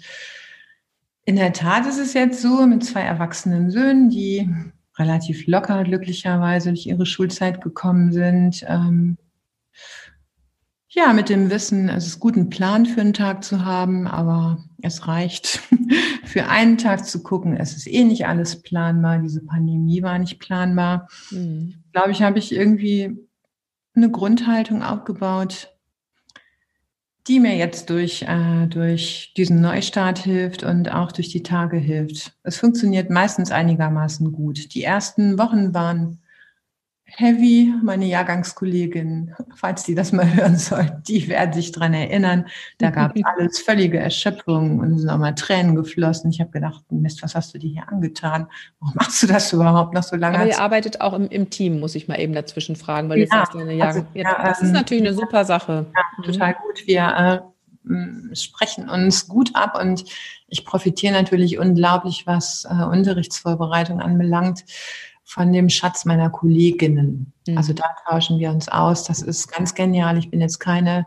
in 1.24 1.36
der 1.36 1.52
Tat 1.52 1.86
ist 1.86 1.98
es 1.98 2.14
jetzt 2.14 2.40
so 2.40 2.66
mit 2.66 2.84
zwei 2.84 3.02
erwachsenen 3.02 3.70
Söhnen, 3.70 4.08
die 4.08 4.48
relativ 4.98 5.46
locker 5.46 5.84
glücklicherweise 5.84 6.70
durch 6.70 6.86
ihre 6.86 7.06
Schulzeit 7.06 7.60
gekommen 7.60 8.12
sind. 8.12 8.64
Ähm, 8.66 9.18
ja, 10.90 11.12
mit 11.12 11.28
dem 11.28 11.50
Wissen, 11.50 11.88
es 11.90 12.06
ist 12.06 12.20
gut, 12.20 12.34
einen 12.36 12.48
Plan 12.48 12.86
für 12.86 13.02
einen 13.02 13.12
Tag 13.12 13.44
zu 13.44 13.64
haben, 13.64 14.06
aber 14.06 14.64
es 14.80 15.06
reicht 15.06 15.60
für 16.24 16.48
einen 16.48 16.78
Tag 16.78 17.04
zu 17.04 17.22
gucken. 17.22 17.56
Es 17.56 17.76
ist 17.76 17.86
eh 17.86 18.04
nicht 18.04 18.26
alles 18.26 18.62
planbar. 18.62 19.18
Diese 19.18 19.44
Pandemie 19.44 20.02
war 20.02 20.18
nicht 20.18 20.38
planbar. 20.38 21.08
Mhm. 21.30 21.74
Glaube 21.92 22.12
ich, 22.12 22.22
habe 22.22 22.38
ich 22.38 22.54
irgendwie 22.54 23.16
eine 23.94 24.10
Grundhaltung 24.10 24.82
aufgebaut, 24.82 25.74
die 27.26 27.40
mir 27.40 27.56
jetzt 27.56 27.90
durch, 27.90 28.22
äh, 28.22 28.66
durch 28.68 29.34
diesen 29.36 29.60
Neustart 29.60 30.18
hilft 30.18 30.62
und 30.62 30.90
auch 30.90 31.12
durch 31.12 31.28
die 31.28 31.42
Tage 31.42 31.76
hilft. 31.76 32.32
Es 32.42 32.56
funktioniert 32.56 33.10
meistens 33.10 33.50
einigermaßen 33.50 34.32
gut. 34.32 34.74
Die 34.74 34.82
ersten 34.82 35.38
Wochen 35.38 35.74
waren 35.74 36.22
Heavy, 37.16 37.72
meine 37.82 38.04
Jahrgangskollegin, 38.04 39.34
falls 39.56 39.82
die 39.84 39.94
das 39.94 40.12
mal 40.12 40.32
hören 40.34 40.56
soll, 40.56 41.00
die 41.08 41.26
werden 41.28 41.54
sich 41.54 41.72
dran 41.72 41.94
erinnern. 41.94 42.46
Da 42.76 42.90
gab 42.90 43.16
es 43.16 43.22
alles 43.38 43.58
völlige 43.58 43.98
Erschöpfung 43.98 44.78
und 44.78 44.92
es 44.92 45.00
sind 45.00 45.10
auch 45.10 45.18
mal 45.18 45.34
Tränen 45.34 45.74
geflossen. 45.74 46.30
Ich 46.30 46.40
habe 46.40 46.50
gedacht, 46.50 46.84
Mist, 46.90 47.22
was 47.22 47.34
hast 47.34 47.54
du 47.54 47.58
dir 47.58 47.70
hier 47.70 47.88
angetan? 47.88 48.46
Warum 48.78 48.94
machst 48.94 49.22
du 49.22 49.26
das 49.26 49.52
überhaupt 49.52 49.94
noch 49.94 50.02
so 50.02 50.16
lange? 50.16 50.38
Aber 50.38 50.48
ihr 50.48 50.60
arbeitet 50.60 51.00
auch 51.00 51.14
im, 51.14 51.28
im, 51.28 51.48
Team, 51.48 51.80
muss 51.80 51.94
ich 51.94 52.08
mal 52.08 52.20
eben 52.20 52.34
dazwischen 52.34 52.76
fragen, 52.76 53.08
weil 53.08 53.20
ja, 53.20 53.26
Jahrgang. 53.32 53.80
Also, 53.80 54.06
ja, 54.12 54.42
das 54.44 54.60
ist 54.60 54.72
natürlich 54.72 55.04
eine 55.04 55.14
super 55.14 55.44
Sache. 55.44 55.86
Ja, 55.94 56.02
mhm. 56.18 56.22
total 56.22 56.54
gut. 56.54 56.86
Wir 56.86 57.42
äh, 57.88 58.36
sprechen 58.36 58.88
uns 58.88 59.26
gut 59.28 59.56
ab 59.56 59.78
und 59.80 60.04
ich 60.46 60.64
profitiere 60.66 61.14
natürlich 61.14 61.58
unglaublich, 61.58 62.26
was 62.26 62.66
äh, 62.70 62.84
Unterrichtsvorbereitung 62.84 64.00
anbelangt 64.00 64.64
von 65.28 65.52
dem 65.52 65.68
Schatz 65.68 66.06
meiner 66.06 66.30
Kolleginnen. 66.30 67.34
Mhm. 67.46 67.58
Also 67.58 67.74
da 67.74 67.84
tauschen 68.08 68.38
wir 68.38 68.48
uns 68.48 68.70
aus. 68.70 69.04
Das 69.04 69.20
ist 69.20 69.52
ganz 69.52 69.74
genial. 69.74 70.16
Ich 70.16 70.30
bin 70.30 70.40
jetzt 70.40 70.58
keine 70.58 71.06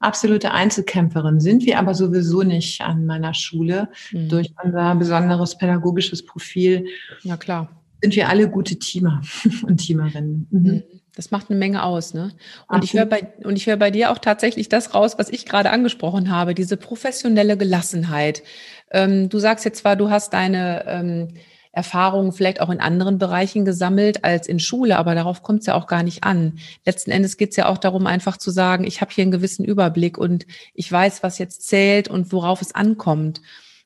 absolute 0.00 0.50
Einzelkämpferin, 0.50 1.38
sind 1.38 1.64
wir 1.64 1.78
aber 1.78 1.94
sowieso 1.94 2.42
nicht 2.42 2.80
an 2.80 3.06
meiner 3.06 3.32
Schule. 3.32 3.88
Mhm. 4.10 4.28
Durch 4.28 4.52
unser 4.64 4.96
besonderes 4.96 5.56
pädagogisches 5.56 6.26
Profil. 6.26 6.86
Ja, 7.22 7.36
klar. 7.36 7.68
Sind 8.02 8.16
wir 8.16 8.28
alle 8.28 8.50
gute 8.50 8.76
Teamer 8.76 9.22
und 9.62 9.76
Teamerinnen. 9.76 10.48
Mhm. 10.50 10.60
mhm. 10.60 10.82
das 11.14 11.30
macht 11.30 11.48
eine 11.48 11.58
Menge 11.60 11.84
aus, 11.84 12.12
ne? 12.12 12.32
Und 12.66 12.82
ich 12.82 12.94
höre 12.94 13.06
bei, 13.06 13.32
und 13.44 13.54
ich 13.54 13.68
höre 13.68 13.76
bei 13.76 13.92
dir 13.92 14.10
auch 14.10 14.18
tatsächlich 14.18 14.68
das 14.68 14.94
raus, 14.94 15.14
was 15.16 15.28
ich 15.28 15.46
gerade 15.46 15.70
angesprochen 15.70 16.32
habe, 16.32 16.54
diese 16.54 16.76
professionelle 16.76 17.56
Gelassenheit. 17.56 18.42
Ähm, 18.90 19.28
du 19.28 19.38
sagst 19.38 19.64
jetzt 19.64 19.78
zwar, 19.78 19.94
du 19.94 20.10
hast 20.10 20.32
deine 20.32 20.84
ähm, 20.88 21.28
Erfahrungen 21.72 22.32
vielleicht 22.32 22.60
auch 22.60 22.70
in 22.70 22.80
anderen 22.80 23.18
Bereichen 23.18 23.64
gesammelt 23.64 24.24
als 24.24 24.48
in 24.48 24.58
Schule, 24.58 24.98
aber 24.98 25.14
darauf 25.14 25.42
kommt 25.42 25.60
es 25.60 25.66
ja 25.66 25.74
auch 25.74 25.86
gar 25.86 26.02
nicht 26.02 26.24
an. 26.24 26.58
Letzten 26.84 27.12
Endes 27.12 27.36
geht 27.36 27.50
es 27.50 27.56
ja 27.56 27.66
auch 27.66 27.78
darum, 27.78 28.06
einfach 28.06 28.36
zu 28.36 28.50
sagen, 28.50 28.84
ich 28.84 29.00
habe 29.00 29.12
hier 29.14 29.22
einen 29.22 29.30
gewissen 29.30 29.64
Überblick 29.64 30.18
und 30.18 30.46
ich 30.74 30.90
weiß, 30.90 31.22
was 31.22 31.38
jetzt 31.38 31.66
zählt 31.66 32.08
und 32.08 32.32
worauf 32.32 32.60
es 32.60 32.74
ankommt. 32.74 33.40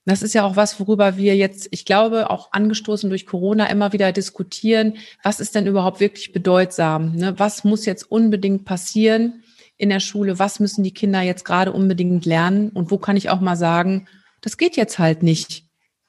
Das 0.06 0.22
ist 0.22 0.34
ja 0.34 0.44
auch 0.44 0.56
was, 0.56 0.78
worüber 0.80 1.16
wir 1.16 1.34
jetzt, 1.34 1.68
ich 1.70 1.84
glaube, 1.86 2.30
auch 2.30 2.52
angestoßen 2.52 3.08
durch 3.08 3.26
Corona 3.26 3.66
immer 3.66 3.92
wieder 3.92 4.12
diskutieren. 4.12 4.98
Was 5.22 5.40
ist 5.40 5.54
denn 5.54 5.66
überhaupt 5.66 6.00
wirklich 6.00 6.32
bedeutsam? 6.32 7.12
Ne? 7.14 7.38
Was 7.38 7.64
muss 7.64 7.86
jetzt 7.86 8.10
unbedingt 8.10 8.66
passieren 8.66 9.42
in 9.78 9.88
der 9.88 10.00
Schule? 10.00 10.38
Was 10.38 10.60
müssen 10.60 10.84
die 10.84 10.92
Kinder 10.92 11.22
jetzt 11.22 11.44
gerade 11.44 11.72
unbedingt 11.72 12.26
lernen? 12.26 12.68
Und 12.68 12.90
wo 12.90 12.98
kann 12.98 13.16
ich 13.16 13.30
auch 13.30 13.40
mal 13.40 13.56
sagen, 13.56 14.06
das 14.42 14.58
geht 14.58 14.76
jetzt 14.76 14.98
halt 14.98 15.22
nicht. 15.22 15.64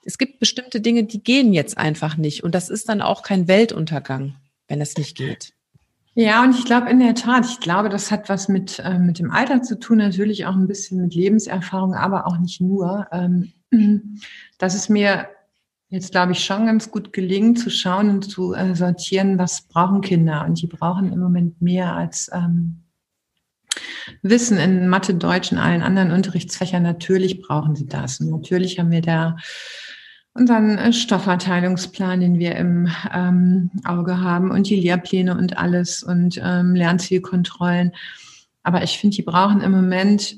Es 0.05 0.17
gibt 0.17 0.39
bestimmte 0.39 0.79
Dinge, 0.79 1.03
die 1.03 1.21
gehen 1.21 1.51
jetzt 1.51 1.77
einfach 1.77 2.15
nicht. 2.15 2.43
Und 2.43 2.55
das 2.55 2.69
ist 2.69 2.87
dann 2.87 3.01
auch 3.01 3.23
kein 3.23 3.47
Weltuntergang, 3.47 4.35
wenn 4.67 4.79
es 4.79 4.95
nicht 4.95 5.17
geht. 5.17 5.53
Ja, 6.13 6.43
und 6.43 6.57
ich 6.57 6.63
glaube 6.63 6.89
in 6.89 6.99
der 6.99 7.13
Tat, 7.13 7.45
ich 7.45 7.59
glaube, 7.59 7.89
das 7.89 8.09
hat 8.09 8.29
was 8.29 8.47
mit, 8.47 8.79
äh, 8.79 8.97
mit 8.97 9.19
dem 9.19 9.31
Alter 9.31 9.61
zu 9.61 9.77
tun, 9.77 9.97
natürlich 9.97 10.45
auch 10.45 10.55
ein 10.55 10.67
bisschen 10.67 11.01
mit 11.01 11.13
Lebenserfahrung, 11.13 11.93
aber 11.93 12.25
auch 12.25 12.37
nicht 12.37 12.61
nur. 12.61 13.07
Ähm, 13.11 13.51
dass 14.57 14.75
es 14.75 14.87
mir 14.87 15.27
jetzt, 15.89 16.11
glaube 16.11 16.31
ich, 16.31 16.43
schon 16.43 16.65
ganz 16.67 16.89
gut 16.89 17.11
gelingt, 17.11 17.59
zu 17.59 17.69
schauen 17.69 18.09
und 18.09 18.29
zu 18.29 18.53
äh, 18.53 18.75
sortieren, 18.75 19.37
was 19.37 19.63
brauchen 19.63 20.01
Kinder. 20.01 20.45
Und 20.45 20.61
die 20.61 20.67
brauchen 20.67 21.11
im 21.11 21.19
Moment 21.19 21.61
mehr 21.61 21.93
als 21.93 22.29
ähm, 22.33 22.83
Wissen 24.21 24.57
in 24.57 24.87
Mathe, 24.87 25.15
Deutsch 25.15 25.51
und 25.51 25.57
allen 25.57 25.81
anderen 25.81 26.11
Unterrichtsfächern. 26.11 26.83
Natürlich 26.83 27.41
brauchen 27.41 27.75
sie 27.75 27.87
das. 27.87 28.19
Und 28.19 28.29
natürlich 28.29 28.79
haben 28.79 28.91
wir 28.91 29.01
da 29.01 29.35
unseren 30.35 30.77
äh, 30.77 30.93
Stoffverteilungsplan, 30.93 32.19
den 32.19 32.39
wir 32.39 32.55
im 32.55 32.89
ähm, 33.13 33.71
Auge 33.85 34.21
haben 34.21 34.51
und 34.51 34.69
die 34.69 34.79
Lehrpläne 34.79 35.35
und 35.35 35.57
alles 35.57 36.03
und 36.03 36.39
ähm, 36.43 36.75
Lernzielkontrollen. 36.75 37.93
Aber 38.61 38.83
ich 38.83 38.99
finde, 38.99 39.15
die 39.15 39.23
brauchen 39.23 39.61
im 39.61 39.71
Moment 39.71 40.37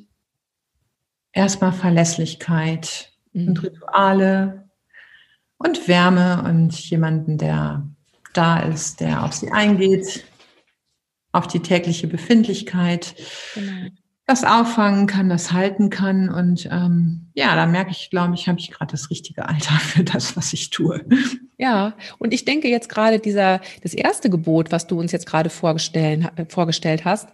erstmal 1.33 1.73
Verlässlichkeit 1.73 3.11
mhm. 3.33 3.49
und 3.49 3.63
Rituale 3.63 4.69
und 5.57 5.87
Wärme 5.87 6.43
und 6.43 6.77
jemanden, 6.89 7.37
der 7.37 7.87
da 8.33 8.59
ist, 8.59 8.99
der 8.99 9.23
auf 9.23 9.33
sie 9.33 9.51
eingeht, 9.51 10.25
auf 11.31 11.47
die 11.47 11.59
tägliche 11.59 12.07
Befindlichkeit, 12.07 13.15
genau. 13.55 13.89
Das 14.27 14.43
auffangen 14.43 15.07
kann, 15.07 15.29
das 15.29 15.53
halten 15.53 15.89
kann. 15.89 16.29
Und 16.29 16.67
ähm, 16.69 17.27
ja, 17.33 17.55
da 17.55 17.65
merke 17.65 17.91
ich, 17.91 18.09
glaube 18.09 18.35
ich, 18.35 18.47
habe 18.49 18.59
ich 18.59 18.69
gerade 18.69 18.91
das 18.91 19.09
richtige 19.09 19.47
Alter 19.47 19.71
für 19.79 20.03
das, 20.03 20.35
was 20.35 20.53
ich 20.53 20.69
tue. 20.69 21.03
Ja, 21.57 21.95
und 22.19 22.33
ich 22.33 22.45
denke 22.45 22.67
jetzt 22.67 22.89
gerade 22.89 23.19
dieser, 23.19 23.61
das 23.81 23.93
erste 23.93 24.29
Gebot, 24.29 24.71
was 24.71 24.85
du 24.85 24.99
uns 24.99 25.13
jetzt 25.13 25.25
gerade 25.25 25.49
vorgestellt, 25.49 26.29
vorgestellt 26.49 27.05
hast, 27.05 27.29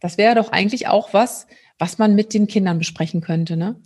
das 0.00 0.18
wäre 0.18 0.36
doch 0.36 0.52
eigentlich 0.52 0.86
auch 0.86 1.12
was, 1.12 1.48
was 1.78 1.98
man 1.98 2.14
mit 2.14 2.32
den 2.32 2.46
Kindern 2.46 2.78
besprechen 2.78 3.20
könnte, 3.20 3.56
ne? 3.56 3.76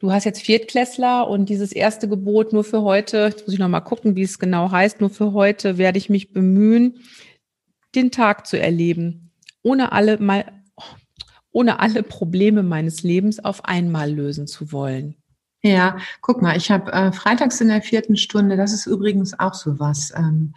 Du 0.00 0.12
hast 0.12 0.24
jetzt 0.24 0.42
Viertklässler 0.42 1.28
und 1.28 1.48
dieses 1.48 1.72
erste 1.72 2.08
Gebot 2.08 2.52
nur 2.52 2.62
für 2.62 2.82
heute, 2.82 3.18
jetzt 3.30 3.46
muss 3.46 3.54
ich 3.54 3.58
noch 3.58 3.68
mal 3.68 3.80
gucken, 3.80 4.14
wie 4.14 4.22
es 4.22 4.38
genau 4.38 4.70
heißt, 4.70 5.00
nur 5.00 5.10
für 5.10 5.32
heute 5.32 5.76
werde 5.76 5.98
ich 5.98 6.08
mich 6.08 6.32
bemühen, 6.32 7.00
den 7.96 8.12
Tag 8.12 8.46
zu 8.46 8.60
erleben, 8.60 9.32
ohne 9.62 9.90
alle 9.90 10.18
mal, 10.18 10.57
ohne 11.52 11.80
alle 11.80 12.02
Probleme 12.02 12.62
meines 12.62 13.02
Lebens 13.02 13.42
auf 13.44 13.64
einmal 13.64 14.12
lösen 14.12 14.46
zu 14.46 14.72
wollen. 14.72 15.16
Ja, 15.62 15.98
guck 16.20 16.40
mal, 16.40 16.56
ich 16.56 16.70
habe 16.70 16.92
äh, 16.92 17.12
freitags 17.12 17.60
in 17.60 17.68
der 17.68 17.82
vierten 17.82 18.16
Stunde, 18.16 18.56
das 18.56 18.72
ist 18.72 18.86
übrigens 18.86 19.38
auch 19.38 19.54
so 19.54 19.78
was. 19.80 20.12
Ähm, 20.16 20.54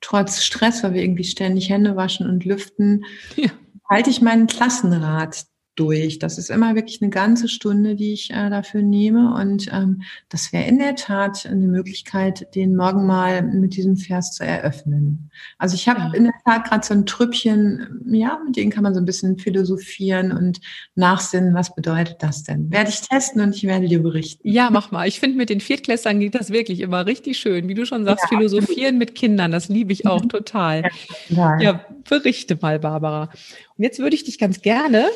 trotz 0.00 0.44
Stress, 0.44 0.82
weil 0.82 0.94
wir 0.94 1.02
irgendwie 1.02 1.24
ständig 1.24 1.68
Hände 1.68 1.96
waschen 1.96 2.28
und 2.28 2.44
lüften, 2.44 3.04
ja. 3.34 3.50
halte 3.90 4.10
ich 4.10 4.20
meinen 4.22 4.46
Klassenrat 4.46 5.46
durch. 5.76 6.18
Das 6.18 6.38
ist 6.38 6.50
immer 6.50 6.74
wirklich 6.74 7.00
eine 7.00 7.10
ganze 7.10 7.48
Stunde, 7.48 7.94
die 7.94 8.12
ich 8.12 8.30
äh, 8.30 8.50
dafür 8.50 8.82
nehme. 8.82 9.34
Und 9.34 9.70
ähm, 9.72 10.02
das 10.28 10.52
wäre 10.52 10.64
in 10.64 10.78
der 10.78 10.96
Tat 10.96 11.46
eine 11.46 11.66
Möglichkeit, 11.66 12.54
den 12.54 12.74
morgen 12.74 13.06
mal 13.06 13.42
mit 13.42 13.76
diesem 13.76 13.96
Vers 13.96 14.32
zu 14.32 14.44
eröffnen. 14.44 15.30
Also 15.58 15.74
ich 15.74 15.88
habe 15.88 16.00
ja. 16.00 16.12
in 16.14 16.24
der 16.24 16.32
Tat 16.44 16.64
gerade 16.68 16.86
so 16.86 16.94
ein 16.94 17.06
Trüppchen, 17.06 18.02
ja, 18.06 18.40
mit 18.44 18.56
denen 18.56 18.70
kann 18.70 18.82
man 18.82 18.94
so 18.94 19.00
ein 19.00 19.06
bisschen 19.06 19.38
philosophieren 19.38 20.32
und 20.32 20.60
nachsinnen, 20.94 21.54
was 21.54 21.74
bedeutet 21.74 22.16
das 22.20 22.42
denn? 22.42 22.70
Werde 22.70 22.90
ich 22.90 23.02
testen 23.02 23.42
und 23.42 23.54
ich 23.54 23.64
werde 23.64 23.86
dir 23.86 24.02
berichten. 24.02 24.48
Ja, 24.48 24.70
mach 24.70 24.90
mal. 24.90 25.06
Ich 25.06 25.20
finde, 25.20 25.36
mit 25.36 25.50
den 25.50 25.60
Viertklässlern 25.60 26.18
geht 26.18 26.34
das 26.34 26.50
wirklich 26.50 26.80
immer 26.80 27.06
richtig 27.06 27.38
schön. 27.38 27.68
Wie 27.68 27.74
du 27.74 27.84
schon 27.84 28.04
sagst, 28.04 28.24
ja, 28.30 28.36
philosophieren 28.36 28.98
mit 28.98 29.14
Kindern, 29.14 29.52
das 29.52 29.68
liebe 29.68 29.92
ich 29.92 30.06
auch 30.06 30.22
mhm. 30.22 30.28
total. 30.30 30.82
Ja, 30.82 30.88
total. 31.28 31.62
ja, 31.62 31.86
berichte 32.08 32.58
mal, 32.60 32.78
Barbara. 32.78 33.30
Und 33.76 33.84
jetzt 33.84 33.98
würde 33.98 34.16
ich 34.16 34.24
dich 34.24 34.38
ganz 34.38 34.62
gerne 34.62 35.06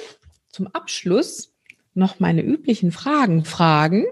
zum 0.51 0.67
Abschluss 0.69 1.55
noch 1.95 2.21
meine 2.21 2.43
üblichen 2.43 2.93
Fragen 2.93 3.45
fragen. 3.45 4.05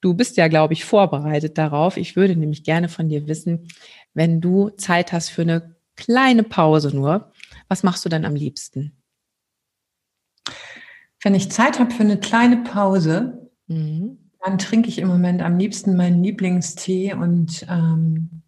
Du 0.00 0.14
bist 0.14 0.36
ja, 0.36 0.48
glaube 0.48 0.74
ich, 0.74 0.84
vorbereitet 0.84 1.58
darauf. 1.58 1.96
Ich 1.96 2.16
würde 2.16 2.36
nämlich 2.36 2.64
gerne 2.64 2.88
von 2.88 3.08
dir 3.08 3.26
wissen, 3.26 3.68
wenn 4.14 4.40
du 4.40 4.70
Zeit 4.70 5.12
hast 5.12 5.30
für 5.30 5.42
eine 5.42 5.76
kleine 5.96 6.42
Pause 6.42 6.94
nur, 6.94 7.32
was 7.68 7.82
machst 7.82 8.04
du 8.04 8.08
dann 8.08 8.24
am 8.24 8.34
liebsten? 8.34 8.92
Wenn 11.22 11.34
ich 11.34 11.50
Zeit 11.50 11.80
habe 11.80 11.90
für 11.90 12.02
eine 12.02 12.20
kleine 12.20 12.58
Pause, 12.58 13.50
mhm. 13.66 14.30
dann 14.44 14.58
trinke 14.58 14.88
ich 14.88 14.98
im 14.98 15.08
Moment 15.08 15.42
am 15.42 15.58
liebsten 15.58 15.96
meinen 15.96 16.22
Lieblingstee 16.22 17.14
und 17.14 17.66
ähm, 17.68 18.42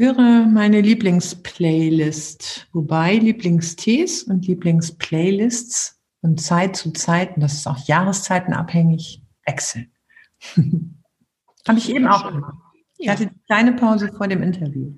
höre 0.00 0.46
meine 0.46 0.80
Lieblingsplaylist, 0.80 2.68
wobei 2.72 3.16
Lieblingstees 3.16 4.22
und 4.22 4.46
Lieblingsplaylists 4.46 6.00
von 6.22 6.38
Zeit 6.38 6.74
zu 6.74 6.90
Zeit, 6.92 7.36
und 7.36 7.42
das 7.42 7.52
ist 7.52 7.66
auch 7.66 7.86
jahreszeitenabhängig, 7.86 9.22
wechseln. 9.46 9.92
Habe 11.68 11.78
ich 11.78 11.90
eben 11.94 12.08
auch 12.08 12.26
gemacht. 12.26 12.54
Ich 12.96 13.08
hatte 13.08 13.26
die 13.26 13.40
kleine 13.46 13.72
Pause 13.72 14.10
vor 14.14 14.28
dem 14.28 14.42
Interview. 14.42 14.94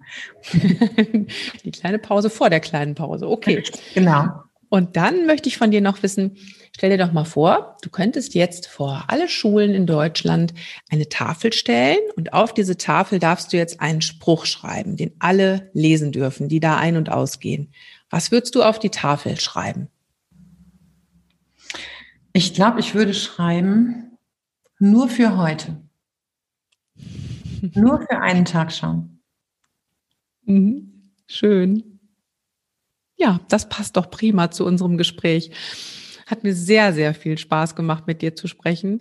die 0.52 1.70
kleine 1.70 1.98
Pause 1.98 2.30
vor 2.30 2.50
der 2.50 2.60
kleinen 2.60 2.94
Pause, 2.94 3.28
okay. 3.28 3.62
Genau. 3.94 4.26
Und 4.68 4.96
dann 4.96 5.26
möchte 5.26 5.48
ich 5.48 5.56
von 5.56 5.70
dir 5.70 5.80
noch 5.80 6.02
wissen, 6.02 6.36
stell 6.74 6.90
dir 6.90 6.98
doch 6.98 7.12
mal 7.12 7.24
vor, 7.24 7.76
du 7.82 7.90
könntest 7.90 8.34
jetzt 8.34 8.66
vor 8.66 9.04
alle 9.08 9.28
Schulen 9.28 9.74
in 9.74 9.86
Deutschland 9.86 10.54
eine 10.90 11.08
Tafel 11.08 11.52
stellen 11.52 12.00
und 12.16 12.32
auf 12.32 12.54
diese 12.54 12.76
Tafel 12.76 13.18
darfst 13.18 13.52
du 13.52 13.56
jetzt 13.56 13.80
einen 13.80 14.02
Spruch 14.02 14.46
schreiben, 14.46 14.96
den 14.96 15.12
alle 15.18 15.70
lesen 15.74 16.12
dürfen, 16.12 16.48
die 16.48 16.60
da 16.60 16.76
ein- 16.76 16.96
und 16.96 17.10
ausgehen. 17.10 17.72
Was 18.10 18.30
würdest 18.30 18.54
du 18.54 18.62
auf 18.62 18.78
die 18.78 18.90
Tafel 18.90 19.38
schreiben? 19.38 19.88
Ich 22.32 22.54
glaube, 22.54 22.80
ich 22.80 22.94
würde 22.94 23.14
schreiben, 23.14 24.18
nur 24.78 25.08
für 25.08 25.36
heute. 25.36 25.82
nur 27.74 28.00
für 28.00 28.20
einen 28.20 28.44
Tag 28.44 28.72
schauen. 28.72 29.22
Mhm. 30.44 31.12
Schön. 31.26 32.00
Ja, 33.16 33.40
das 33.48 33.68
passt 33.68 33.96
doch 33.96 34.10
prima 34.10 34.50
zu 34.50 34.66
unserem 34.66 34.96
Gespräch. 34.96 35.52
Hat 36.26 36.44
mir 36.44 36.54
sehr, 36.54 36.92
sehr 36.92 37.14
viel 37.14 37.38
Spaß 37.38 37.74
gemacht, 37.74 38.06
mit 38.06 38.22
dir 38.22 38.34
zu 38.34 38.48
sprechen. 38.48 39.00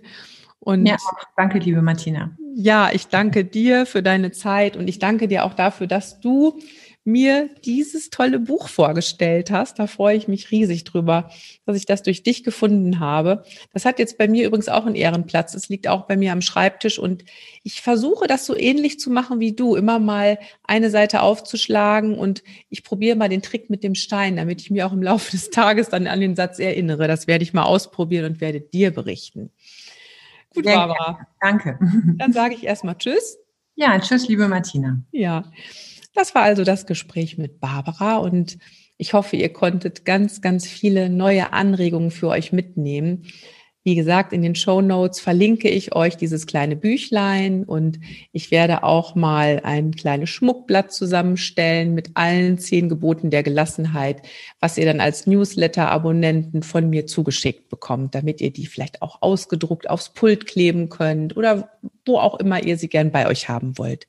Und 0.60 0.86
ja, 0.86 0.96
danke, 1.36 1.58
liebe 1.58 1.82
Martina. 1.82 2.36
Ja, 2.54 2.90
ich 2.92 3.08
danke 3.08 3.44
dir 3.44 3.86
für 3.86 4.02
deine 4.02 4.30
Zeit 4.30 4.76
und 4.76 4.86
ich 4.86 4.98
danke 4.98 5.26
dir 5.26 5.44
auch 5.44 5.54
dafür, 5.54 5.86
dass 5.86 6.20
du 6.20 6.58
mir 7.04 7.50
dieses 7.64 8.10
tolle 8.10 8.38
Buch 8.38 8.68
vorgestellt 8.68 9.50
hast. 9.50 9.78
Da 9.78 9.86
freue 9.86 10.16
ich 10.16 10.28
mich 10.28 10.50
riesig 10.50 10.84
drüber, 10.84 11.30
dass 11.66 11.76
ich 11.76 11.86
das 11.86 12.02
durch 12.02 12.22
dich 12.22 12.44
gefunden 12.44 13.00
habe. 13.00 13.42
Das 13.72 13.84
hat 13.84 13.98
jetzt 13.98 14.18
bei 14.18 14.28
mir 14.28 14.46
übrigens 14.46 14.68
auch 14.68 14.86
einen 14.86 14.94
Ehrenplatz. 14.94 15.54
Es 15.54 15.68
liegt 15.68 15.88
auch 15.88 16.02
bei 16.06 16.16
mir 16.16 16.32
am 16.32 16.42
Schreibtisch 16.42 16.98
und 16.98 17.24
ich 17.64 17.82
versuche 17.82 18.28
das 18.28 18.46
so 18.46 18.56
ähnlich 18.56 19.00
zu 19.00 19.10
machen 19.10 19.40
wie 19.40 19.52
du, 19.52 19.74
immer 19.74 19.98
mal 19.98 20.38
eine 20.62 20.90
Seite 20.90 21.22
aufzuschlagen 21.22 22.16
und 22.16 22.44
ich 22.68 22.84
probiere 22.84 23.16
mal 23.16 23.28
den 23.28 23.42
Trick 23.42 23.68
mit 23.68 23.82
dem 23.82 23.96
Stein, 23.96 24.36
damit 24.36 24.60
ich 24.60 24.70
mir 24.70 24.86
auch 24.86 24.92
im 24.92 25.02
Laufe 25.02 25.32
des 25.32 25.50
Tages 25.50 25.88
dann 25.88 26.06
an 26.06 26.20
den 26.20 26.36
Satz 26.36 26.60
erinnere. 26.60 27.08
Das 27.08 27.26
werde 27.26 27.42
ich 27.42 27.52
mal 27.52 27.64
ausprobieren 27.64 28.26
und 28.26 28.40
werde 28.40 28.60
dir 28.60 28.92
berichten. 28.92 29.50
Gut, 30.54 30.64
Sehr 30.64 30.76
Barbara. 30.76 31.26
Danke. 31.40 31.78
Dann 32.18 32.32
sage 32.32 32.54
ich 32.54 32.64
erstmal 32.64 32.96
Tschüss. 32.96 33.38
Ja, 33.74 33.98
tschüss, 33.98 34.28
liebe 34.28 34.48
Martina. 34.48 34.98
Ja. 35.10 35.50
Das 36.14 36.34
war 36.34 36.42
also 36.42 36.64
das 36.64 36.86
Gespräch 36.86 37.38
mit 37.38 37.60
Barbara 37.60 38.18
und 38.18 38.58
ich 38.98 39.14
hoffe, 39.14 39.36
ihr 39.36 39.52
konntet 39.52 40.04
ganz, 40.04 40.40
ganz 40.40 40.66
viele 40.66 41.08
neue 41.08 41.52
Anregungen 41.52 42.10
für 42.10 42.28
euch 42.28 42.52
mitnehmen. 42.52 43.24
Wie 43.84 43.96
gesagt, 43.96 44.32
in 44.32 44.42
den 44.42 44.54
Show 44.54 44.80
Notes 44.80 45.18
verlinke 45.18 45.68
ich 45.68 45.92
euch 45.92 46.16
dieses 46.16 46.46
kleine 46.46 46.76
Büchlein 46.76 47.64
und 47.64 47.98
ich 48.30 48.52
werde 48.52 48.84
auch 48.84 49.16
mal 49.16 49.60
ein 49.64 49.90
kleines 49.90 50.30
Schmuckblatt 50.30 50.92
zusammenstellen 50.92 51.92
mit 51.92 52.12
allen 52.14 52.58
zehn 52.58 52.88
Geboten 52.88 53.30
der 53.30 53.42
Gelassenheit, 53.42 54.22
was 54.60 54.78
ihr 54.78 54.84
dann 54.84 55.00
als 55.00 55.26
Newsletter-Abonnenten 55.26 56.62
von 56.62 56.90
mir 56.90 57.08
zugeschickt 57.08 57.68
bekommt, 57.70 58.14
damit 58.14 58.40
ihr 58.40 58.52
die 58.52 58.66
vielleicht 58.66 59.02
auch 59.02 59.20
ausgedruckt 59.20 59.90
aufs 59.90 60.10
Pult 60.10 60.46
kleben 60.46 60.88
könnt 60.88 61.36
oder 61.36 61.70
wo 62.06 62.18
auch 62.18 62.38
immer 62.38 62.62
ihr 62.62 62.78
sie 62.78 62.88
gern 62.88 63.10
bei 63.10 63.26
euch 63.26 63.48
haben 63.48 63.78
wollt. 63.78 64.06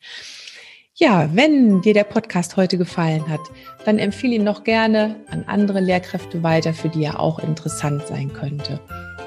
Ja, 0.95 1.27
wenn 1.33 1.81
dir 1.81 1.95
der 1.95 2.03
Podcast 2.03 2.55
heute 2.55 2.77
gefallen 2.77 3.27
hat, 3.27 3.39
dann 3.83 3.97
empfehle 3.97 4.35
ihn 4.35 4.43
noch 4.43 4.63
gerne 4.63 5.15
an 5.31 5.43
andere 5.47 5.79
Lehrkräfte 5.79 6.43
weiter, 6.43 6.71
für 6.71 6.87
die 6.87 7.03
er 7.03 7.19
auch 7.19 7.39
interessant 7.39 8.05
sein 8.05 8.31
könnte. 8.31 8.79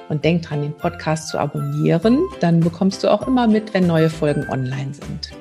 Und 0.09 0.25
denk 0.25 0.43
dran, 0.43 0.63
den 0.63 0.77
Podcast 0.77 1.29
zu 1.29 1.41
abonnieren, 1.41 2.23
dann 2.39 2.61
bekommst 2.61 3.03
du 3.03 3.09
auch 3.09 3.27
immer 3.27 3.49
mit, 3.49 3.75
wenn 3.75 3.89
neue 3.89 4.11
Folgen 4.11 4.49
online 4.49 4.95
sind. 4.95 5.33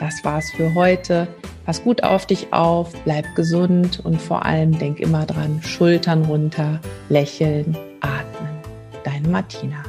Das 0.00 0.24
war's 0.24 0.50
für 0.52 0.72
heute. 0.74 1.28
Pass 1.66 1.84
gut 1.84 2.02
auf 2.02 2.24
dich 2.24 2.50
auf, 2.50 2.94
bleib 3.04 3.26
gesund 3.34 4.00
und 4.02 4.22
vor 4.22 4.46
allem 4.46 4.78
denk 4.78 5.00
immer 5.00 5.26
dran, 5.26 5.60
Schultern 5.62 6.24
runter, 6.24 6.80
lächeln, 7.10 7.76
atmen. 8.00 8.48
Deine 9.04 9.28
Martina. 9.28 9.84